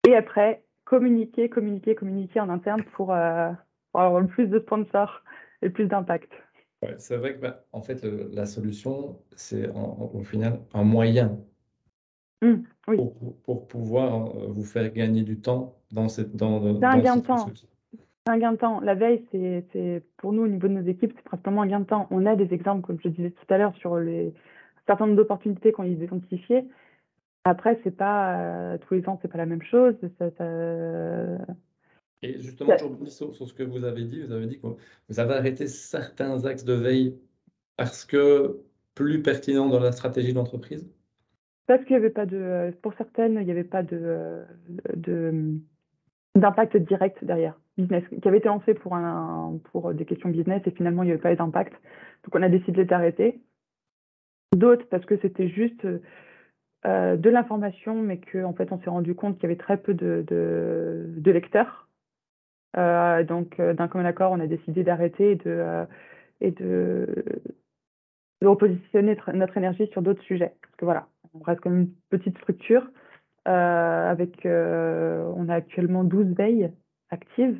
Et 0.07 0.15
après, 0.15 0.63
communiquer, 0.85 1.49
communiquer, 1.49 1.95
communiquer 1.95 2.39
en 2.39 2.49
interne 2.49 2.83
pour, 2.93 3.13
euh, 3.13 3.51
pour 3.91 4.01
avoir 4.01 4.21
le 4.21 4.27
plus 4.27 4.47
de 4.47 4.59
sponsors 4.59 5.21
et 5.61 5.69
plus 5.69 5.85
d'impact. 5.85 6.31
c'est 6.97 7.17
vrai 7.17 7.35
que 7.35 7.41
bah, 7.41 7.63
en 7.73 7.81
fait, 7.81 8.03
la 8.03 8.45
solution, 8.45 9.19
c'est 9.35 9.69
au 9.69 10.23
final 10.23 10.61
un 10.73 10.83
moyen 10.83 11.37
mmh, 12.41 12.55
pour, 13.43 13.67
pouvoir 13.67 14.35
euh, 14.35 14.47
vous 14.47 14.63
faire 14.63 14.91
gagner 14.91 15.23
du 15.23 15.39
temps 15.39 15.77
dans 15.91 16.07
cette 16.07 16.35
dans, 16.35 16.65
un 16.65 16.99
gain 16.99 17.17
de 17.17 17.21
temps. 17.21 17.45
Un 18.27 18.37
gain 18.37 18.51
de 18.51 18.57
temps. 18.57 18.79
La 18.81 18.95
veille, 18.95 19.25
c'est 19.31 20.03
pour 20.17 20.33
nous, 20.33 20.43
au 20.43 20.47
niveau 20.47 20.67
de 20.67 20.73
nos 20.73 20.87
équipes, 20.87 21.13
c'est 21.15 21.23
principalement 21.23 21.63
un 21.63 21.67
gain 21.67 21.79
de 21.79 21.85
temps. 21.85 22.07
On 22.11 22.25
a 22.25 22.35
des 22.35 22.53
exemples, 22.53 22.85
comme 22.85 22.99
je 23.03 23.09
disais 23.09 23.31
tout 23.31 23.53
à 23.53 23.57
l'heure, 23.57 23.75
sur 23.75 23.97
les 23.97 24.33
certain 24.89 25.05
nombre 25.05 25.17
d'opportunités 25.17 25.71
qu'on 25.71 25.83
y 25.83 25.91
identifiées. 25.91 26.65
Après, 27.43 27.79
c'est 27.83 27.95
pas 27.95 28.39
euh, 28.39 28.77
tous 28.79 28.95
les 28.95 29.07
ans, 29.07 29.19
c'est 29.21 29.27
pas 29.27 29.37
la 29.37 29.45
même 29.45 29.61
chose. 29.61 29.95
Et 32.21 32.37
justement, 32.39 32.75
je 32.77 32.83
rebondis 32.83 33.11
sur, 33.11 33.33
ce 33.35 33.53
que 33.53 33.63
vous 33.63 33.83
avez 33.85 34.03
dit. 34.03 34.21
Vous 34.21 34.31
avez 34.31 34.47
dit 34.47 34.59
que 34.59 34.67
vous 35.07 35.19
avez 35.19 35.35
arrêté 35.35 35.67
certains 35.67 36.43
axes 36.45 36.65
de 36.65 36.73
veille 36.73 37.17
parce 37.77 38.03
que 38.03 38.59
plus 38.95 39.21
pertinents 39.21 39.69
dans 39.69 39.79
la 39.79 39.91
stratégie 39.91 40.33
d'entreprise? 40.33 40.89
Parce 41.67 41.81
qu'il 41.85 41.95
n'y 41.95 42.03
avait 42.03 42.09
pas 42.09 42.25
de. 42.25 42.73
Pour 42.81 42.93
certaines, 42.95 43.35
il 43.35 43.45
n'y 43.45 43.51
avait 43.51 43.63
pas 43.63 43.83
de, 43.83 44.43
d'impact 46.35 46.77
direct 46.77 47.23
derrière 47.23 47.59
business 47.77 48.03
qui 48.07 48.27
avait 48.27 48.37
été 48.37 48.47
lancé 48.47 48.73
pour 48.73 48.95
un 48.95 49.59
pour 49.71 49.93
des 49.93 50.05
questions 50.05 50.29
business 50.29 50.61
et 50.65 50.71
finalement 50.71 51.03
il 51.03 51.07
n'y 51.07 51.11
avait 51.11 51.21
pas 51.21 51.35
d'impact 51.35 51.73
donc 52.23 52.35
on 52.35 52.43
a 52.43 52.49
décidé 52.49 52.85
d'arrêter 52.85 53.41
d'autres 54.55 54.85
parce 54.89 55.05
que 55.05 55.17
c'était 55.17 55.47
juste 55.47 55.85
euh, 56.85 57.17
de 57.17 57.29
l'information, 57.29 58.01
mais 58.01 58.19
qu'en 58.19 58.45
en 58.45 58.53
fait, 58.53 58.71
on 58.71 58.79
s'est 58.79 58.89
rendu 58.89 59.13
compte 59.13 59.35
qu'il 59.35 59.43
y 59.43 59.45
avait 59.47 59.57
très 59.57 59.77
peu 59.77 59.93
de, 59.93 60.23
de, 60.25 61.31
lecteurs. 61.31 61.89
Euh, 62.77 63.23
donc, 63.23 63.59
euh, 63.59 63.73
d'un 63.73 63.89
commun 63.89 64.05
accord, 64.05 64.31
on 64.31 64.39
a 64.39 64.47
décidé 64.47 64.83
d'arrêter 64.83 65.31
et 65.31 65.35
de, 65.35 65.85
et 66.39 66.51
de, 66.51 67.25
de 68.41 68.47
repositionner 68.47 69.17
notre 69.33 69.57
énergie 69.57 69.87
sur 69.87 70.01
d'autres 70.01 70.23
sujets. 70.23 70.53
Parce 70.61 70.75
que 70.77 70.85
voilà, 70.85 71.07
on 71.33 71.39
reste 71.39 71.59
comme 71.59 71.81
une 71.81 71.91
petite 72.09 72.37
structure. 72.37 72.89
Avec, 73.45 74.45
on 74.45 75.49
a 75.49 75.55
actuellement 75.55 76.03
12 76.03 76.35
veilles 76.35 76.71
actives 77.09 77.59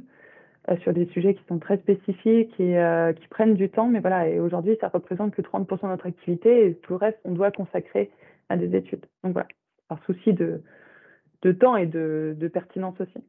sur 0.82 0.94
des 0.94 1.08
sujets 1.08 1.34
qui 1.34 1.44
sont 1.48 1.58
très 1.58 1.78
spécifiques 1.78 2.60
et 2.60 2.78
qui 3.20 3.28
prennent 3.30 3.56
du 3.56 3.70
temps. 3.70 3.88
Mais 3.88 4.00
voilà, 4.00 4.28
et 4.28 4.40
aujourd'hui, 4.40 4.78
ça 4.80 4.90
représente 4.90 5.34
que 5.34 5.42
30% 5.42 5.84
de 5.84 5.88
notre 5.88 6.06
activité 6.06 6.68
et 6.68 6.76
tout 6.76 6.94
le 6.94 6.98
reste, 6.98 7.20
on 7.24 7.32
doit 7.32 7.52
consacrer 7.52 8.12
à 8.50 8.58
des 8.58 8.76
études. 8.76 9.06
Donc 9.24 9.34
voilà, 9.34 9.48
par 9.88 10.04
souci 10.06 10.34
de, 10.34 10.62
de 11.42 11.52
temps 11.52 11.76
et 11.76 11.86
de, 11.86 12.36
de 12.38 12.48
pertinence 12.48 13.00
aussi. 13.00 13.24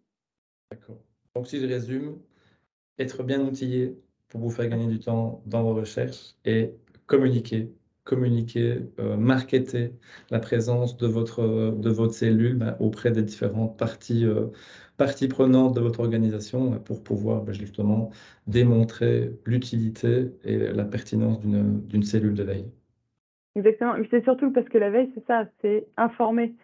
D'accord. 0.71 0.99
Donc 1.35 1.47
si 1.47 1.61
je 1.61 1.67
résume, 1.67 2.19
être 2.99 3.23
bien 3.23 3.41
outillé 3.41 3.99
pour 4.29 4.41
vous 4.41 4.51
faire 4.51 4.69
gagner 4.69 4.87
du 4.87 4.99
temps 4.99 5.43
dans 5.47 5.63
vos 5.63 5.75
recherches 5.75 6.35
et 6.45 6.75
communiquer, 7.07 7.73
communiquer, 8.05 8.79
euh, 8.99 9.17
marketer 9.17 9.93
la 10.31 10.39
présence 10.39 10.97
de 10.97 11.07
votre, 11.07 11.43
de 11.77 11.91
votre 11.91 12.15
cellule 12.15 12.57
ben, 12.57 12.77
auprès 12.81 13.11
des 13.11 13.23
différentes 13.23 13.79
parties, 13.79 14.25
euh, 14.25 14.47
parties 14.97 15.29
prenantes 15.29 15.75
de 15.75 15.81
votre 15.81 16.01
organisation 16.01 16.79
pour 16.81 17.03
pouvoir 17.03 17.43
ben, 17.43 17.53
justement 17.53 18.11
démontrer 18.47 19.33
l'utilité 19.47 20.33
et 20.45 20.59
la 20.59 20.85
pertinence 20.85 21.41
d'une 21.41 22.03
cellule 22.03 22.35
de 22.35 22.43
veille. 22.43 22.71
Exactement. 23.57 23.95
C'est 24.11 24.25
surtout 24.25 24.53
parce 24.53 24.69
que 24.69 24.79
la 24.79 24.91
veille, 24.91 25.11
c'est 25.15 25.27
ça, 25.27 25.45
c'est 25.61 25.87
informer. 25.97 26.55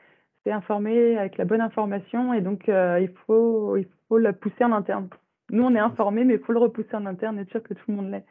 C'est 0.45 0.53
informer 0.53 1.19
avec 1.19 1.37
la 1.39 1.45
bonne 1.45 1.61
information 1.61 2.33
et 2.33 2.41
donc 2.41 2.69
euh, 2.69 3.01
il, 3.01 3.11
faut, 3.27 3.77
il 3.77 3.87
faut 4.09 4.19
la 4.19 4.33
pousser 4.33 4.65
en 4.65 4.73
interne. 4.73 5.09
Nous, 5.51 5.63
on 5.63 5.75
est 5.75 5.81
informés, 5.81 6.25
mais 6.25 6.35
il 6.35 6.41
faut 6.41 6.53
le 6.53 6.59
repousser 6.59 6.95
en 6.95 7.07
interne 7.07 7.39
et 7.39 7.43
être 7.43 7.51
sûr 7.51 7.63
que 7.63 7.75
tout 7.75 7.85
le 7.89 7.95
monde 7.95 8.11
l'est. 8.11 8.25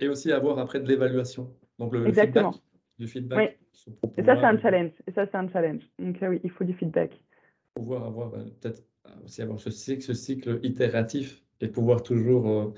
Et 0.00 0.08
aussi 0.08 0.32
avoir 0.32 0.58
après 0.58 0.78
de 0.78 0.88
l'évaluation. 0.88 1.52
Donc 1.78 1.92
le, 1.92 2.06
Exactement. 2.06 2.52
feedback. 2.52 2.62
Du 2.98 3.06
feedback. 3.06 3.58
Oui. 3.86 3.94
Et 4.16 4.22
ça, 4.24 4.36
c'est 4.36 4.44
un 4.44 4.58
challenge. 4.58 4.92
Et 5.06 5.12
ça, 5.12 5.26
c'est 5.26 5.36
un 5.36 5.48
challenge. 5.48 5.82
Donc 5.98 6.22
euh, 6.22 6.28
oui, 6.28 6.40
il 6.42 6.50
faut 6.50 6.64
du 6.64 6.72
feedback. 6.74 7.12
Pouvoir 7.74 8.04
avoir 8.04 8.34
euh, 8.34 8.44
peut-être 8.60 8.82
aussi 9.24 9.42
avoir 9.42 9.60
ce 9.60 9.70
cycle, 9.70 10.02
ce 10.02 10.14
cycle 10.14 10.58
itératif 10.62 11.42
et 11.60 11.68
pouvoir 11.68 12.02
toujours 12.02 12.74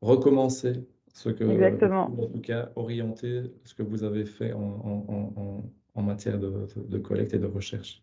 recommencer 0.00 0.84
ce 1.12 1.28
que, 1.28 1.44
Exactement. 1.44 2.06
en 2.06 2.26
tout 2.26 2.40
cas, 2.40 2.70
orienter 2.76 3.42
ce 3.64 3.74
que 3.74 3.82
vous 3.82 4.04
avez 4.04 4.24
fait 4.24 4.52
en, 4.52 5.62
en, 5.94 6.02
matière 6.02 6.38
de, 6.38 6.66
de, 6.76 6.98
collecte 6.98 7.34
et 7.34 7.38
de 7.38 7.46
recherche. 7.46 8.02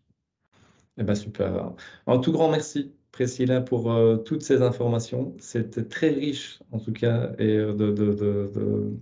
Eh 0.96 1.02
bien, 1.02 1.14
super. 1.14 1.74
En 2.06 2.18
tout 2.18 2.32
grand 2.32 2.50
merci, 2.50 2.92
Priscilla, 3.12 3.60
pour 3.60 3.92
euh, 3.92 4.16
toutes 4.16 4.42
ces 4.42 4.62
informations. 4.62 5.34
C'était 5.38 5.84
très 5.84 6.10
riche, 6.10 6.60
en 6.70 6.78
tout 6.78 6.92
cas, 6.92 7.32
et 7.38 7.56
euh, 7.56 7.72
de, 7.74 7.90
de, 7.90 8.92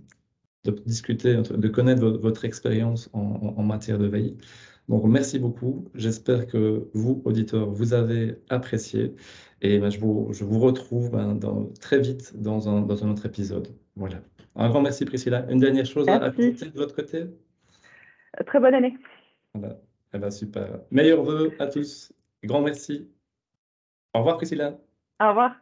de 0.65 0.71
discuter, 0.85 1.35
de 1.35 1.67
connaître 1.67 2.05
votre 2.05 2.45
expérience 2.45 3.09
en, 3.13 3.63
matière 3.63 3.97
de 3.97 4.07
veille. 4.07 4.37
Donc, 4.87 5.03
merci 5.05 5.39
beaucoup. 5.39 5.87
J'espère 5.93 6.47
que 6.47 6.89
vous, 6.93 7.21
auditeurs, 7.25 7.69
vous 7.69 7.93
avez 7.93 8.37
apprécié. 8.49 9.15
Et 9.61 9.77
ben, 9.77 9.89
je, 9.89 9.99
vous, 9.99 10.29
je, 10.31 10.43
vous, 10.43 10.59
retrouve 10.59 11.11
ben, 11.11 11.35
dans, 11.35 11.67
très 11.79 11.99
vite 11.99 12.33
dans 12.41 12.67
un, 12.69 12.81
dans 12.81 13.03
un 13.05 13.11
autre 13.11 13.25
épisode. 13.25 13.67
Voilà. 13.95 14.21
Un 14.55 14.69
grand 14.69 14.81
merci, 14.81 15.05
Priscilla. 15.05 15.45
Une 15.49 15.59
dernière 15.59 15.85
chose 15.85 16.07
à 16.09 16.15
ajouter 16.17 16.69
de 16.69 16.77
votre 16.77 16.95
côté? 16.95 17.25
Très 18.45 18.59
bonne 18.59 18.73
année. 18.73 18.97
Voilà. 19.53 19.79
Eh 20.13 20.17
ben, 20.17 20.31
super. 20.31 20.79
Meilleurs 20.91 21.23
vœux 21.23 21.51
à 21.59 21.67
tous. 21.67 22.11
Grand 22.43 22.61
merci. 22.61 23.07
Au 24.13 24.19
revoir, 24.19 24.37
Priscilla. 24.37 24.77
Au 25.21 25.29
revoir. 25.29 25.55